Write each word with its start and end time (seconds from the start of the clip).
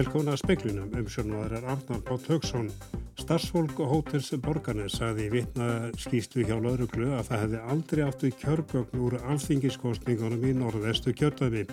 Velkona 0.00 0.32
að 0.32 0.38
speklunum 0.40 0.94
um 0.96 1.08
sjónuðar 1.12 1.58
er 1.58 1.64
Arnar 1.68 1.98
Bótt 2.06 2.30
Haugsson. 2.30 2.70
Starsfólk 3.20 3.82
og 3.84 3.90
hótels 3.90 4.30
Borgarnes 4.40 4.94
sagði 4.96 5.26
í 5.26 5.32
vitna 5.34 5.66
skýslu 6.00 6.46
hjá 6.48 6.54
lauruglu 6.56 7.10
að 7.18 7.26
það 7.26 7.42
hefði 7.42 7.60
aldrei 7.74 8.00
áttu 8.06 8.30
kjörgögn 8.40 9.02
úr 9.04 9.18
alþingiskostningunum 9.20 10.46
í 10.48 10.54
norðvestu 10.56 11.12
kjördafi. 11.20 11.66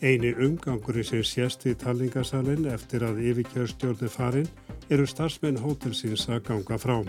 Einu 0.00 0.32
umgangurinn 0.46 1.04
sem 1.04 1.20
sést 1.20 1.68
í 1.68 1.76
talningasalinn 1.76 2.64
eftir 2.72 3.04
að 3.04 3.20
yfirkjörstjórnu 3.34 4.08
farin 4.08 4.48
eru 4.88 5.04
starfsmenn 5.04 5.60
hótelsins 5.60 6.30
að 6.32 6.46
ganga 6.48 6.80
frá. 6.80 7.02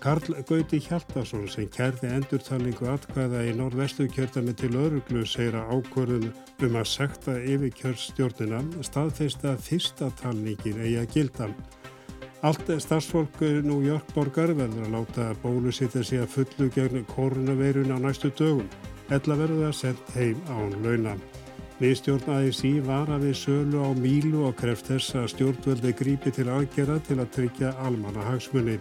Karl 0.00 0.36
Gauti 0.46 0.78
Hjaltarsson 0.84 1.46
sem 1.48 1.66
kærði 1.72 2.10
endurtalningu 2.18 2.86
atkvæða 2.92 3.40
í 3.48 3.54
norðvestu 3.56 4.06
kjörðami 4.12 4.52
til 4.60 4.74
öruglu 4.76 5.22
segir 5.26 5.56
að 5.56 5.72
ákvörðun 5.78 6.26
um 6.66 6.76
að 6.76 6.90
sekta 6.90 7.36
yfirkjörðstjórnina 7.54 8.60
staðfeista 8.86 9.54
fyrsta 9.56 10.10
talningin 10.20 10.82
eigi 10.84 10.98
að 11.00 11.08
gilda. 11.14 11.48
Allt 12.44 12.68
starfsfólk 12.84 13.40
New 13.64 13.80
York 13.86 14.12
borgar 14.14 14.52
verður 14.54 14.84
að 14.84 14.92
láta 14.98 15.30
bólusitja 15.42 16.04
sig 16.04 16.20
að 16.20 16.34
fullu 16.34 16.68
gegn 16.76 17.08
koronaveirun 17.14 17.96
á 17.96 17.98
næstu 17.98 18.30
dögum. 18.36 18.68
Ella 19.08 19.38
verður 19.40 19.64
það 19.64 19.74
sendt 19.80 20.14
heim 20.18 20.44
án 20.52 20.76
launa. 20.84 21.16
Viðstjórn 21.80 22.30
AISí 22.36 22.74
var 22.84 23.10
að 23.12 23.26
við 23.28 23.34
sölu 23.40 23.80
á 23.84 23.90
mílu 23.96 24.46
og 24.48 24.54
kreft 24.60 24.92
þess 24.92 25.16
að 25.16 25.32
stjórnvöldi 25.34 25.92
grípi 25.96 26.32
til 26.32 26.46
aðgera 26.48 27.00
til 27.08 27.18
að 27.20 27.32
tryggja 27.34 27.74
almanna 27.84 28.24
hagsmunni. 28.24 28.78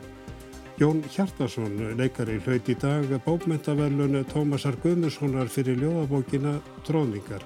Jón 0.75 0.97
Hjartarsson, 1.07 1.77
leikari 1.95 2.33
hlaut 2.43 2.67
í 2.67 2.73
dag 2.75 3.05
bókmentaverlun 3.23 4.17
Tómasar 4.27 4.75
Guðmussonar 4.83 5.47
fyrir 5.47 5.77
ljóðabókina 5.79 6.57
Tróðningar. 6.83 7.45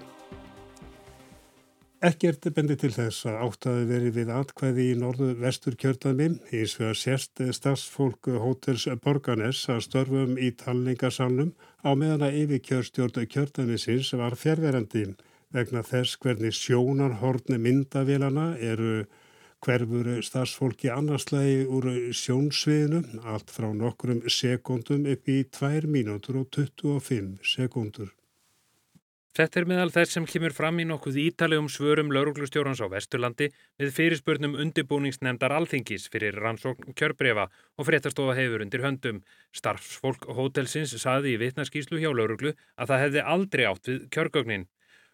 Ekkert 2.02 2.47
bendi 2.55 2.73
til 2.81 2.89
þess 2.95 3.27
að 3.30 3.38
áttaði 3.45 3.86
verið 3.91 4.17
við 4.17 4.31
atkvæði 4.33 4.88
í 4.89 4.97
norðu 4.97 5.30
vestur 5.44 5.77
kjörðanmi, 5.77 6.31
eins 6.58 6.73
og 6.80 6.88
að 6.89 6.97
sérst 7.03 7.45
stafsfólk 7.59 8.31
Hótels 8.41 8.88
Borganes 9.03 9.61
að 9.69 9.86
störfum 9.86 10.33
í 10.41 10.49
talningasalnum 10.58 11.53
á 11.86 11.93
meðan 11.93 12.25
að 12.31 12.41
yfirkjörstjórn 12.41 13.30
kjörðanisins 13.30 14.09
var 14.17 14.39
fjærverandi 14.41 15.05
vegna 15.53 15.86
þess 15.86 16.17
hvernig 16.17 16.58
sjónarhorni 16.58 17.61
myndavélana 17.61 18.55
eru 18.58 19.03
hverfur 19.65 20.11
starfsfólki 20.25 20.91
annarslægi 20.93 21.65
úr 21.67 21.89
sjónsviðinu 22.15 23.23
allt 23.33 23.52
frá 23.52 23.67
nokkrum 23.75 24.21
sekundum 24.27 25.09
upp 25.09 25.27
í 25.27 25.41
2 25.59 25.89
mínútur 25.89 26.39
og 26.43 26.55
25 26.55 27.35
sekundur. 27.55 28.13
Þetta 29.39 29.59
er 29.61 29.67
meðal 29.69 29.91
þess 29.93 30.15
sem 30.17 30.25
kemur 30.27 30.52
fram 30.52 30.80
í 30.81 30.85
nokkuð 30.89 31.19
ítalegum 31.21 31.67
svörum 31.71 32.09
lauruglustjórans 32.11 32.81
á 32.81 32.91
Vesturlandi 32.91 33.47
við 33.80 33.93
fyrirspurnum 33.95 34.57
undibúningsnemndar 34.63 35.53
alþingis 35.55 36.09
fyrir 36.11 36.39
rannsókn 36.43 36.95
kjörbrefa 36.97 37.45
og 37.77 37.87
fréttastofa 37.87 38.35
hefur 38.39 38.65
undir 38.65 38.83
höndum. 38.83 39.21
Starfsfólk 39.55 40.25
hótelsins 40.35 40.95
saði 40.99 41.37
í 41.37 41.39
vitnaskíslu 41.45 42.02
hjá 42.02 42.09
lauruglu 42.09 42.52
að 42.75 42.91
það 42.91 43.03
hefði 43.05 43.25
aldrei 43.35 43.63
átt 43.69 43.91
við 43.91 44.03
kjörgögnin. 44.17 44.67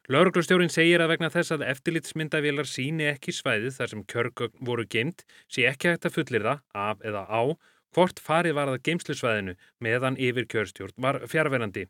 Lauruglustjórin 0.05 0.69
segir 0.69 1.01
að 1.01 1.15
vegna 1.15 1.31
þess 1.33 1.55
að 1.55 1.63
eftirlitsmyndavélar 1.65 2.67
síni 2.69 3.07
ekki 3.09 3.33
svæðið 3.33 3.77
þar 3.79 3.89
sem 3.89 4.01
kjörgögn 4.11 4.59
voru 4.67 4.83
geimt 4.85 5.23
sé 5.49 5.63
ekki 5.65 5.89
hægt 5.89 6.03
að 6.05 6.13
fullir 6.19 6.43
það, 6.45 6.59
af 6.77 6.99
eða 7.01 7.23
á, 7.25 7.41
hvort 7.95 8.19
farið 8.21 8.53
var 8.53 8.69
að 8.69 8.83
geimslusvæðinu 8.85 9.55
meðan 9.81 10.19
yfirkjörstjórn 10.21 10.93
var 11.01 11.17
fjárverandi. 11.31 11.87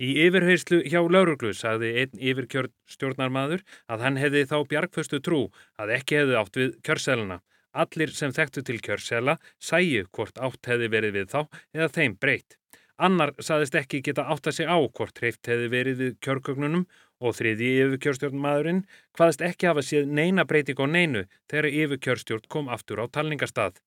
Í 0.00 0.08
yfirheyslu 0.24 0.78
hjá 0.86 1.02
lauruglu 1.04 1.50
sagði 1.58 1.90
einn 2.00 2.22
yfirkjörstjórnarmadur 2.30 3.66
að 3.92 4.06
hann 4.06 4.16
hefði 4.22 4.46
þá 4.48 4.56
bjargföstu 4.70 5.20
trú 5.20 5.42
að 5.76 5.92
ekki 5.98 6.20
hefði 6.22 6.38
átt 6.40 6.56
við 6.62 6.72
kjörseluna. 6.86 7.42
Allir 7.76 8.14
sem 8.16 8.32
þekktu 8.32 8.64
til 8.64 8.78
kjörsela 8.80 9.36
sæju 9.60 10.08
hvort 10.16 10.40
átt 10.40 10.72
hefði 10.72 10.88
verið 10.96 11.18
við 11.18 11.28
þá 11.34 11.40
eða 11.76 11.92
þeim 11.98 12.16
breytt. 12.16 12.56
Annar 13.00 13.30
saðist 13.40 13.76
ekki 13.78 14.02
geta 14.04 14.26
átt 14.28 14.48
að 14.50 14.58
segja 14.58 14.74
á 14.76 14.78
hvort 14.80 15.20
hreift 15.22 15.48
hefði 15.48 15.68
verið 15.72 16.02
við 16.02 16.16
kjörgögnunum 16.24 16.82
og 17.20 17.36
þriði 17.38 17.70
yfirkjörstjórnmaðurinn 17.84 18.82
hvaðist 19.16 19.44
ekki 19.50 19.70
hafa 19.70 19.84
séð 19.84 20.10
neina 20.18 20.46
breyting 20.48 20.80
á 20.80 20.86
neinu 20.88 21.24
þegar 21.52 21.70
yfirkjörstjórn 21.70 22.48
kom 22.48 22.72
aftur 22.72 23.04
á 23.04 23.06
talningastað. 23.12 23.78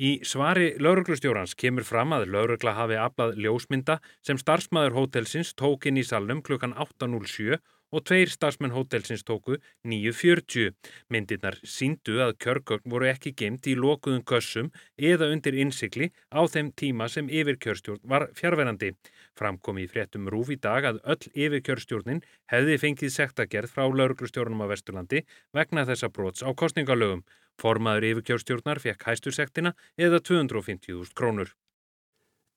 Í 0.00 0.10
svari 0.24 0.68
lauruglustjórans 0.80 1.56
kemur 1.62 1.84
fram 1.84 2.14
að 2.16 2.28
laurugla 2.34 2.72
hafi 2.78 2.96
aflað 2.96 3.34
ljósmynda 3.44 3.98
sem 4.24 4.38
starfsmæður 4.40 4.96
hótelsins 4.96 5.50
tók 5.58 5.88
inn 5.90 6.00
í 6.00 6.06
salnum 6.06 6.40
klukkan 6.46 6.72
8.07 6.86 7.58
og 7.92 8.04
tveir 8.04 8.28
starfsmenn 8.32 8.74
hótelsins 8.74 9.24
tóku 9.28 9.56
9.40. 9.88 10.74
Myndirnar 11.12 11.56
síndu 11.64 12.18
að 12.24 12.34
kjörgögn 12.44 12.92
voru 12.92 13.08
ekki 13.08 13.32
gemt 13.42 13.68
í 13.70 13.76
lokuðum 13.78 14.24
kössum 14.28 14.72
eða 15.10 15.30
undir 15.32 15.56
innsikli 15.56 16.10
á 16.32 16.40
þeim 16.52 16.72
tíma 16.76 17.08
sem 17.12 17.30
yfirkjörstjórn 17.32 18.04
var 18.04 18.28
fjárverandi. 18.36 18.92
Framkom 19.38 19.78
í 19.78 19.86
fréttum 19.90 20.26
rúf 20.32 20.50
í 20.50 20.58
dag 20.58 20.86
að 20.88 20.98
öll 21.14 21.30
yfirkjörstjórnin 21.46 22.24
hefði 22.50 22.78
fengið 22.82 23.14
sektagerð 23.14 23.74
frá 23.74 23.86
lauruglustjórnum 23.86 24.64
á 24.66 24.70
Vesturlandi 24.72 25.22
vegna 25.54 25.86
þessa 25.86 26.10
brots 26.10 26.42
á 26.42 26.50
kostningalögum. 26.50 27.22
Formaður 27.58 28.08
yfirkjörstjórnar 28.12 28.82
fekk 28.82 29.06
hæstusektina 29.10 29.74
eða 29.98 30.22
250.000 30.22 31.14
krónur. 31.14 31.54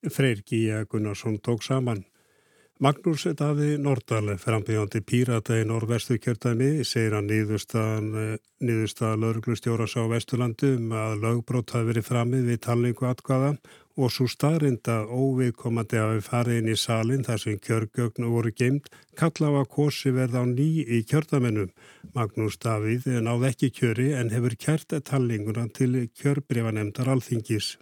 Freyr 0.10 0.42
Gíja 0.42 0.86
Gunnarsson 0.90 1.38
tók 1.40 1.62
saman. 1.62 2.06
Magnús 2.82 3.28
Daði 3.38 3.76
Nordal, 3.78 4.32
frambíðandi 4.42 5.04
pírata 5.06 5.60
í 5.62 5.66
norðvestu 5.70 6.16
kjörtæmi, 6.18 6.82
segir 6.82 7.14
að 7.14 7.28
niðurstaða 7.30 9.20
lauruglustjóras 9.22 9.94
á 10.02 10.10
Vesturlandu 10.10 10.72
um 10.80 10.96
að 10.98 11.22
lögbrót 11.22 11.76
hafi 11.76 11.92
verið 11.92 12.08
framið 12.08 12.50
við 12.50 12.58
talningu 12.66 13.06
atkvaða 13.06 13.52
og 14.02 14.12
svo 14.14 14.26
staðrinda 14.30 14.96
óviðkomandi 15.08 16.00
að 16.02 16.14
við 16.16 16.26
farið 16.28 16.58
inn 16.62 16.72
í 16.74 16.78
salin 16.80 17.26
þar 17.28 17.42
sem 17.44 17.60
kjörgögn 17.68 18.28
voru 18.34 18.52
geimt, 18.62 18.90
kalla 19.20 19.52
á 19.54 19.54
að 19.62 19.70
kosi 19.76 20.14
verða 20.16 20.42
á 20.42 20.46
ný 20.50 20.70
í 20.82 21.04
kjörtæminum. 21.10 21.70
Magnús 22.16 22.58
Davíð 22.64 23.08
náð 23.22 23.48
ekki 23.52 23.70
kjöri 23.78 24.10
en 24.18 24.34
hefur 24.34 24.58
kjert 24.66 24.98
talninguna 25.08 25.68
til 25.78 26.08
kjörbrifanemdar 26.22 27.12
alþingis. 27.14 27.78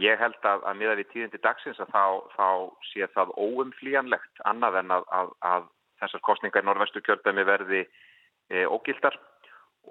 Ég 0.00 0.16
held 0.18 0.40
að, 0.48 0.64
að 0.64 0.78
miða 0.80 0.96
við 0.98 1.10
tíðindi 1.12 1.42
dagsins 1.44 1.80
að 1.84 1.92
þá, 1.92 2.04
þá 2.32 2.48
sé 2.88 3.08
það 3.12 3.34
óumflíjanlegt 3.36 4.40
annað 4.48 4.80
en 4.80 4.96
að, 4.96 5.04
að, 5.12 5.34
að 5.44 5.68
þessar 6.00 6.24
kostningar 6.24 6.64
í 6.64 6.66
norðvestu 6.66 7.02
kjöldami 7.04 7.44
verði 7.44 7.82
e, 7.84 8.64
ógildar 8.64 9.18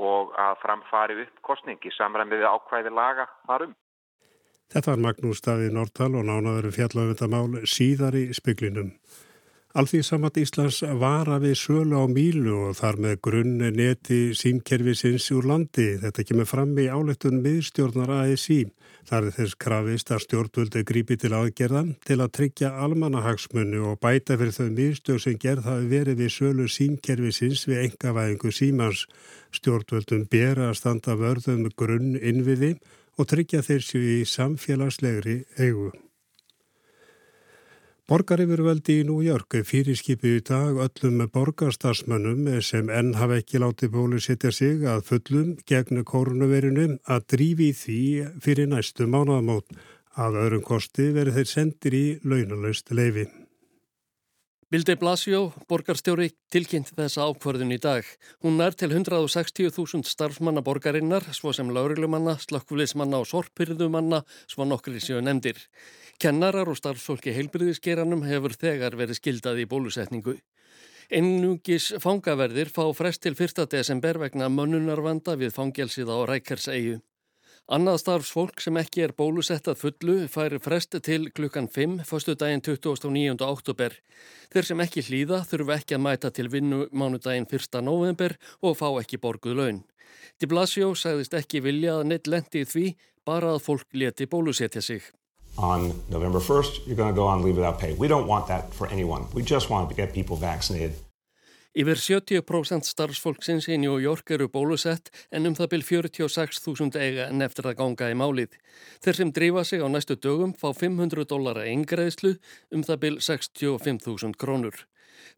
og 0.02 0.34
að 0.40 0.58
framfari 0.64 1.20
upp 1.26 1.42
kostning 1.46 1.80
í 1.86 1.94
samræmi 1.96 2.40
við 2.40 2.50
ákvæði 2.50 2.94
laga 2.96 3.28
þarum. 3.48 3.76
Þetta 4.72 4.94
var 4.94 5.02
Magnús 5.04 5.42
Davíð 5.44 5.74
Nortal 5.76 6.14
og 6.16 6.30
nánaður 6.30 6.72
fjallafundamál 6.72 7.66
síðar 7.68 8.16
í 8.16 8.30
spyklinum. 8.36 8.94
Alþýðsamat 9.72 10.36
Íslands 10.42 10.82
var 11.00 11.30
að 11.32 11.46
við 11.46 11.54
sölu 11.62 12.00
á 12.00 12.06
mílu 12.12 12.56
og 12.68 12.74
þar 12.76 12.98
með 13.04 13.14
grunn 13.24 13.62
neti 13.76 14.20
símkerfisins 14.36 15.30
úr 15.32 15.48
landi. 15.48 15.94
Þetta 16.02 16.26
kemur 16.28 16.48
fram 16.50 16.74
í 16.76 16.90
álettun 16.92 17.40
miðstjórnar 17.44 18.12
ASI. 18.18 18.66
Þar 19.08 19.30
er 19.30 19.36
þess 19.38 19.58
krafist 19.64 20.12
að 20.12 20.24
stjórnvöldu 20.26 20.84
grípi 20.88 21.16
til 21.20 21.32
aðgerðan 21.36 21.94
til 22.08 22.20
að 22.20 22.34
tryggja 22.36 22.74
almanahagsmunni 22.84 23.80
og 23.80 24.00
bæta 24.04 24.36
fyrir 24.40 24.56
þau 24.56 24.72
miðstjórn 24.76 25.24
sem 25.24 25.40
gerð 25.40 25.68
hafi 25.72 25.92
verið 25.92 26.20
við 26.20 26.34
sölu 26.36 26.68
símkerfisins 26.72 27.64
við 27.68 27.86
engavæðingu 27.86 28.52
símans. 28.56 29.06
Stjórnvöldun 29.56 30.28
ber 30.32 30.64
að 30.68 30.78
standa 30.80 31.16
vörðum 31.20 31.70
grunn 31.80 32.18
innviði 32.20 32.76
og 32.76 33.01
tryggja 33.28 33.62
þessu 33.66 34.00
í 34.00 34.22
samfélagslegri 34.28 35.44
eigu. 35.60 35.92
Borgaryfirveldi 38.12 38.98
í 39.00 39.04
York 39.24 39.56
fyrirskipi 39.64 40.34
í 40.36 40.42
dag 40.44 40.76
öllum 40.84 41.22
borgarstarsmönnum 41.32 42.50
sem 42.60 42.90
enn 42.92 43.14
hafa 43.16 43.38
ekki 43.40 43.62
látið 43.64 43.94
bólusetja 43.94 44.52
sig 44.52 44.84
að 44.84 45.06
fullum 45.08 45.54
gegn 45.70 46.04
koronavirinu 46.04 46.98
að 47.08 47.28
drífi 47.36 47.70
því 47.84 48.02
fyrir 48.44 48.68
næstu 48.74 49.08
mánuðamót 49.08 49.72
að 50.20 50.42
öðrum 50.44 50.66
kosti 50.68 51.08
verið 51.16 51.40
þeir 51.40 51.52
sendir 51.54 51.96
í 51.96 52.06
launalaust 52.28 52.92
leifi. 52.92 53.30
Bilde 54.72 54.94
Blasio, 54.96 55.50
borgarstjóri, 55.68 56.30
tilkynnt 56.48 56.94
þessa 56.96 57.26
ákvarðun 57.28 57.74
í 57.76 57.78
dag. 57.84 58.08
Hún 58.40 58.62
er 58.64 58.72
til 58.80 58.88
160.000 58.94 60.08
starfsmanna 60.08 60.64
borgarinnar, 60.64 61.28
svo 61.36 61.52
sem 61.52 61.74
lauruglumanna, 61.76 62.38
slökkvliðsmanna 62.40 63.20
og 63.20 63.28
sorpyrðumanna, 63.28 64.22
svo 64.48 64.64
nokkri 64.64 65.04
séu 65.04 65.20
nefndir. 65.20 65.60
Kennarar 66.24 66.72
og 66.72 66.80
starfsfólki 66.80 67.36
heilbriðiskeranum 67.36 68.24
hefur 68.30 68.56
þegar 68.56 68.96
verið 68.96 69.20
skildað 69.20 69.60
í 69.66 69.68
bólusetningu. 69.76 70.40
Einnungis 71.12 71.92
fangaverðir 72.00 72.72
fá 72.72 72.86
frest 72.96 73.28
til 73.28 73.36
1. 73.36 73.66
desember 73.76 74.24
vegna 74.24 74.48
mönnunarvanda 74.48 75.36
við 75.36 75.52
fangelsið 75.58 76.16
á 76.16 76.18
Rækjarsegu. 76.32 77.02
Annað 77.70 78.00
starfsfólk 78.02 78.62
sem 78.64 78.78
ekki 78.82 79.04
er 79.06 79.14
bólusettað 79.16 79.78
fullu 79.78 80.16
fær 80.32 80.58
frest 80.60 80.98
til 81.06 81.30
klukkan 81.30 81.70
5 81.70 82.02
fyrstu 82.10 82.34
daginn 82.36 82.64
29. 82.66 83.38
oktober. 83.46 83.94
Þeir 84.52 84.68
sem 84.68 84.82
ekki 84.82 85.04
hlýða 85.06 85.44
þurfu 85.48 85.76
ekki 85.78 85.96
að 85.96 86.04
mæta 86.08 86.32
til 86.34 86.50
vinnu 86.52 86.88
mánudaginn 86.92 87.48
1. 87.48 87.80
november 87.86 88.36
og 88.62 88.76
fá 88.82 88.90
ekki 89.00 89.22
borguð 89.22 89.56
laun. 89.60 89.80
Di 90.42 90.50
Blasio 90.50 90.92
sagðist 90.98 91.38
ekki 91.38 91.62
vilja 91.62 92.00
að 92.00 92.08
neitt 92.10 92.28
lendi 92.28 92.66
því 92.66 92.86
bara 93.26 93.54
að 93.56 93.64
fólk 93.68 93.88
leti 93.94 94.26
bólusetja 94.26 94.82
sig. 94.82 95.06
On 95.58 95.92
November 96.10 96.40
1st, 96.40 96.88
you're 96.88 96.96
going 96.96 97.14
to 97.14 97.16
go 97.16 97.28
on 97.28 97.44
leave 97.44 97.58
without 97.58 97.80
pay. 97.80 97.94
We 97.94 98.08
don't 98.08 98.28
want 98.28 98.48
that 98.48 98.74
for 98.74 98.88
anyone. 98.88 99.28
We 99.34 99.44
just 99.44 99.70
want 99.70 99.90
to 99.90 99.96
get 99.96 100.14
people 100.14 100.36
vaccinated. 100.36 100.96
Yfir 101.72 101.96
70% 101.96 102.84
starfsfólksins 102.84 103.70
í 103.72 103.78
New 103.80 103.94
York 104.04 104.34
eru 104.36 104.50
bólusett 104.52 105.08
en 105.32 105.48
um 105.48 105.54
það 105.56 105.70
byl 105.72 105.86
46.000 105.88 106.98
eiga 107.00 107.30
en 107.32 107.46
eftir 107.46 107.70
að 107.70 107.78
ganga 107.80 108.10
í 108.12 108.18
málið. 108.20 108.58
Þeir 109.00 109.20
sem 109.20 109.32
drífa 109.32 109.64
sig 109.64 109.80
á 109.80 109.88
næstu 109.88 110.18
dögum 110.20 110.52
fá 110.52 110.74
500 110.76 111.30
dólara 111.32 111.64
eingreðslu 111.72 112.34
um 112.76 112.84
það 112.84 113.00
byl 113.06 113.14
65.000 113.24 114.36
krónur. 114.36 114.82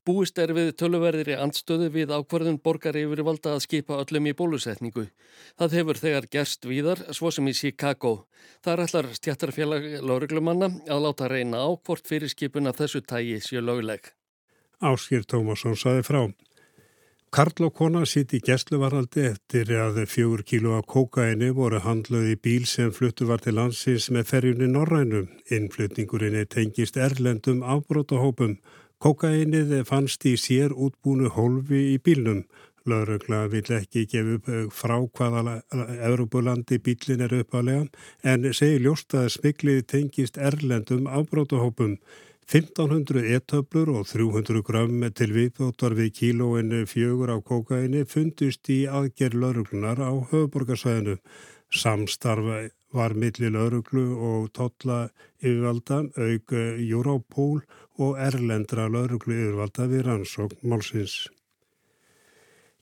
Búist 0.01 0.41
er 0.41 0.55
við 0.57 0.71
töluverðir 0.81 1.29
í 1.35 1.37
andstöðu 1.37 1.91
við 1.93 2.15
ákvarðun 2.17 2.57
borgar 2.65 2.97
yfirvalda 2.97 3.53
að 3.53 3.63
skipa 3.67 4.01
öllum 4.01 4.31
í 4.31 4.33
bólusetningu. 4.33 5.05
Það 5.61 5.77
hefur 5.77 6.01
þegar 6.01 6.29
gerst 6.33 6.65
víðar, 6.65 7.05
svo 7.13 7.29
sem 7.29 7.45
í 7.45 7.53
Chicago. 7.53 8.25
Þar 8.65 8.87
ætlar 8.87 9.11
stjættarfélag 9.19 9.87
lauruglumanna 10.01 10.73
að 10.89 11.05
láta 11.05 11.29
reyna 11.29 11.61
á 11.61 11.69
hvort 11.77 12.09
fyrirskipun 12.09 12.73
af 12.73 12.81
þessu 12.81 13.05
tægi 13.05 13.37
sé 13.43 13.61
lögleg. 13.61 14.15
Áskýr 14.83 15.23
Tómasson 15.23 15.77
saði 15.79 16.03
frá. 16.03 16.23
Karl 17.33 17.65
og 17.65 17.71
kona 17.73 18.03
sitt 18.05 18.33
í 18.37 18.39
gæsluvaraldi 18.45 19.23
eftir 19.31 19.71
að 19.73 20.03
fjögur 20.11 20.43
kíló 20.45 20.75
af 20.77 20.85
kókaini 20.91 21.47
voru 21.57 21.79
handluð 21.81 22.27
í 22.29 22.35
bíl 22.37 22.67
sem 22.69 22.91
fluttu 22.93 23.25
var 23.25 23.41
til 23.41 23.55
landsins 23.57 24.11
með 24.13 24.27
ferjunni 24.29 24.67
Norrænum. 24.69 25.31
Innflutningurinni 25.49 26.43
tengist 26.45 26.99
erlendum 27.07 27.63
afbrótahópum. 27.65 28.59
Kókainið 29.01 29.73
fannst 29.89 30.27
í 30.29 30.35
sér 30.37 30.75
útbúnu 30.77 31.31
hólfi 31.33 31.81
í 31.95 31.97
bílnum. 31.97 32.43
Laurugla 32.85 33.47
vill 33.47 33.71
ekki 33.79 34.03
gefa 34.11 34.37
upp 34.37 34.75
frá 34.75 34.99
hvaða 34.99 35.55
Evropulandi 36.11 36.77
bílin 36.83 37.23
er 37.23 37.33
uppalega 37.39 37.87
en 38.21 38.45
segir 38.53 38.83
ljóst 38.85 39.15
að 39.17 39.31
smiklið 39.39 39.81
tengist 39.95 40.37
erlendum 40.37 41.07
afbrótahópum. 41.07 41.97
1500 42.51 43.23
etöflur 43.37 43.89
og 43.97 44.07
300 44.09 44.61
gram 44.67 45.03
til 45.15 45.31
viðbótar 45.33 45.93
við 45.97 46.09
kílóinu 46.19 46.83
fjögur 46.89 47.29
á 47.31 47.37
kókaini 47.39 48.03
fundist 48.05 48.69
í 48.69 48.85
aðgerð 48.85 49.39
lauruglunar 49.41 49.99
á 50.03 50.11
höfuborgarsvæðinu. 50.31 51.15
Samstarfa 51.73 52.69
var 52.93 53.13
milli 53.17 53.49
lauruglu 53.49 54.13
og 54.21 54.51
totla 54.53 55.09
yfirvalda, 55.41 56.03
auk 56.13 56.53
Europol 56.53 57.63
og 57.97 58.19
erlendra 58.21 58.85
lauruglu 58.91 59.33
yfirvalda 59.33 59.87
við 59.89 60.05
rannsókn 60.09 60.61
málsins. 60.67 61.29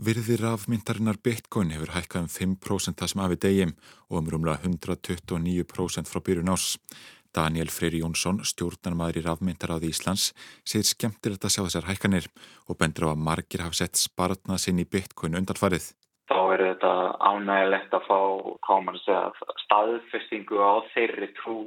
Virði 0.00 0.38
rafmyndarinnar 0.40 1.18
Bitcoin 1.20 1.74
hefur 1.74 1.92
hækkað 1.92 2.24
um 2.24 2.30
5% 2.32 2.96
það 3.02 3.12
sem 3.12 3.20
hafi 3.20 3.40
degjum 3.44 3.74
og 4.08 4.22
um 4.22 4.30
rúmlega 4.32 4.64
129% 4.64 6.08
frá 6.08 6.24
byrjun 6.24 6.54
ás. 6.54 6.78
Daniel 7.36 7.68
Freyri 7.70 8.00
Jónsson, 8.00 8.40
stjórnarmadur 8.40 9.20
í 9.20 9.26
rafmyndaráði 9.28 9.92
Íslands, 9.92 10.30
segir 10.64 10.88
skemmtilegt 10.88 11.44
að 11.44 11.52
sjá 11.52 11.62
þessar 11.66 11.90
hækkanir 11.92 12.30
og 12.64 12.80
bendur 12.80 13.06
á 13.06 13.08
að 13.12 13.22
margir 13.28 13.62
hafa 13.62 13.76
sett 13.84 14.00
spartnað 14.00 14.64
sinn 14.64 14.80
í 14.80 14.88
Bitcoin 14.88 15.36
undanfarið 15.38 15.92
þá 15.92 15.99
er 16.60 16.74
þetta 16.74 16.92
ánægilegt 17.24 17.96
að 17.96 18.06
fá 18.06 18.18
segja, 19.00 19.20
staðfestingu 19.64 20.60
á 20.60 20.72
þeirri 20.94 21.32
trú 21.40 21.58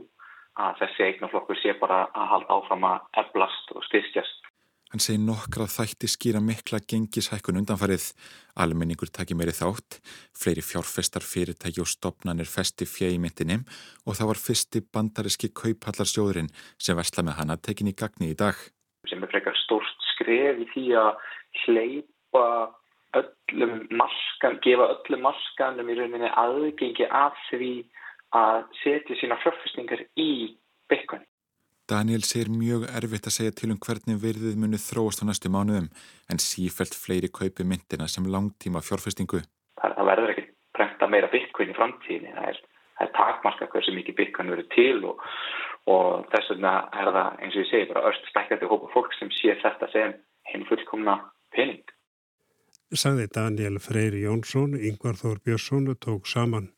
að 0.61 0.79
þessi 0.83 1.05
eignaflokkur 1.07 1.59
sé 1.59 1.73
bara 1.81 2.05
að 2.13 2.31
halda 2.33 2.57
áfram 2.57 2.87
að 2.87 3.21
eflast 3.23 3.73
og 3.73 3.85
styrkjast. 3.89 4.43
Hann 4.93 5.01
segir 5.01 5.23
nokkra 5.25 5.65
þætti 5.65 6.05
skýra 6.05 6.37
mikla 6.37 6.77
gengishækkun 6.85 7.57
undanfarið. 7.63 8.11
Almenningur 8.61 9.09
taki 9.09 9.33
meiri 9.33 9.55
þátt, 9.57 9.97
fleiri 10.37 10.61
fjárfestar 10.61 11.25
fyrirtæki 11.25 11.81
og 11.81 11.89
stopnarnir 11.89 12.45
festi 12.45 12.85
fjegi 12.85 13.17
myndinni 13.17 13.57
og 14.05 14.19
það 14.19 14.29
var 14.29 14.41
fyrsti 14.43 14.83
bandariski 14.93 15.49
kauphallarsjóðurinn 15.57 16.51
sem 16.77 16.99
versla 16.99 17.25
með 17.25 17.39
hana 17.39 17.57
tekin 17.57 17.89
í 17.89 17.95
gagni 17.97 18.29
í 18.35 18.37
dag. 18.37 18.53
Sem 19.09 19.25
er 19.25 19.33
frekar 19.33 19.57
stórst 19.63 20.05
skref 20.11 20.61
í 20.61 20.69
því 20.75 20.85
að 21.01 21.25
hleypa 21.63 22.45
öllum 23.19 23.75
maskan, 23.91 24.57
gefa 24.63 24.89
öllum 24.95 25.23
maskanum 25.27 25.89
í 25.89 25.97
rauninni 25.99 26.31
aðgengi 26.31 27.07
að 27.09 27.37
því 27.49 27.73
að 28.33 28.63
setja 28.81 29.19
sína 29.19 29.37
fjárfestingar 29.43 30.01
í 30.19 30.31
byggun. 30.91 31.23
Daniel 31.89 32.23
segir 32.23 32.47
mjög 32.47 32.85
erfitt 32.95 33.27
að 33.27 33.35
segja 33.35 33.53
til 33.59 33.73
um 33.73 33.79
hvernig 33.83 34.21
virðið 34.23 34.59
muni 34.59 34.79
þróast 34.79 35.21
á 35.21 35.27
næstu 35.27 35.51
mánuðum 35.51 35.89
en 36.31 36.39
sífælt 36.39 36.95
fleiri 36.95 37.27
kaupi 37.27 37.65
myndina 37.67 38.07
sem 38.07 38.29
langtíma 38.35 38.81
fjárfestingu. 38.87 39.41
Það, 39.81 39.95
það 39.97 40.09
verður 40.11 40.33
ekki 40.33 40.45
prenta 40.77 41.09
meira 41.11 41.29
byggun 41.33 41.73
í 41.73 41.77
framtíðinni. 41.77 42.35
Það 42.37 42.49
er, 42.53 42.61
er 43.03 43.11
takmarka 43.17 43.67
hversu 43.73 43.95
mikið 43.97 44.19
byggun 44.21 44.53
verður 44.55 44.69
til 44.73 45.09
og, 45.11 45.25
og 45.91 46.23
þess 46.31 46.53
vegna 46.53 46.73
er 47.01 47.11
það 47.17 47.43
eins 47.43 47.57
og 47.57 47.65
ég 47.65 47.71
segi 47.73 47.89
bara 47.91 48.05
öll 48.09 48.21
stækkandi 48.31 48.71
hópa 48.71 48.93
fólk 48.95 49.19
sem 49.19 49.33
sé 49.35 49.57
þetta 49.61 49.91
sem 49.91 50.15
henni 50.53 50.69
fullkomna 50.71 51.19
pening 51.53 51.83
sagði 52.93 53.27
Daniel 53.33 53.79
Freyri 53.81 54.23
Jónsson, 54.23 54.77
Yngvar 54.77 55.17
Þór 55.19 55.41
Björnsson 55.43 55.91
tók 55.99 56.25
saman. 56.29 56.69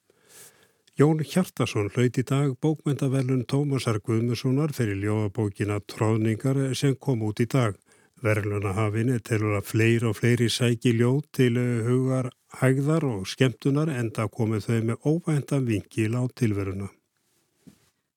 Jón 0.95 1.19
Hjartarsson 1.19 1.89
hlaut 1.91 2.17
í 2.17 2.23
dag 2.23 2.53
bókmyndavelun 2.63 3.43
Tómasar 3.51 3.99
Guðmussonar 3.99 4.71
fyrir 4.71 5.01
ljóabókina 5.03 5.81
Tróðningar 5.83 6.59
sem 6.79 6.95
kom 6.95 7.25
út 7.27 7.41
í 7.43 7.47
dag. 7.51 7.75
Verlunahafinni 8.23 9.19
telur 9.19 9.57
að 9.59 9.67
fleiri 9.73 10.07
og 10.07 10.15
fleiri 10.15 10.47
sæki 10.47 10.95
ljóð 10.95 11.21
til 11.35 11.59
hugar, 11.59 12.31
hægðar 12.61 13.03
og 13.09 13.27
skemmtunar 13.27 13.91
enda 13.91 14.29
komið 14.31 14.69
þau 14.69 14.79
með 14.89 15.09
óvæntan 15.11 15.67
vingil 15.67 16.15
á 16.15 16.23
tilveruna. 16.31 16.87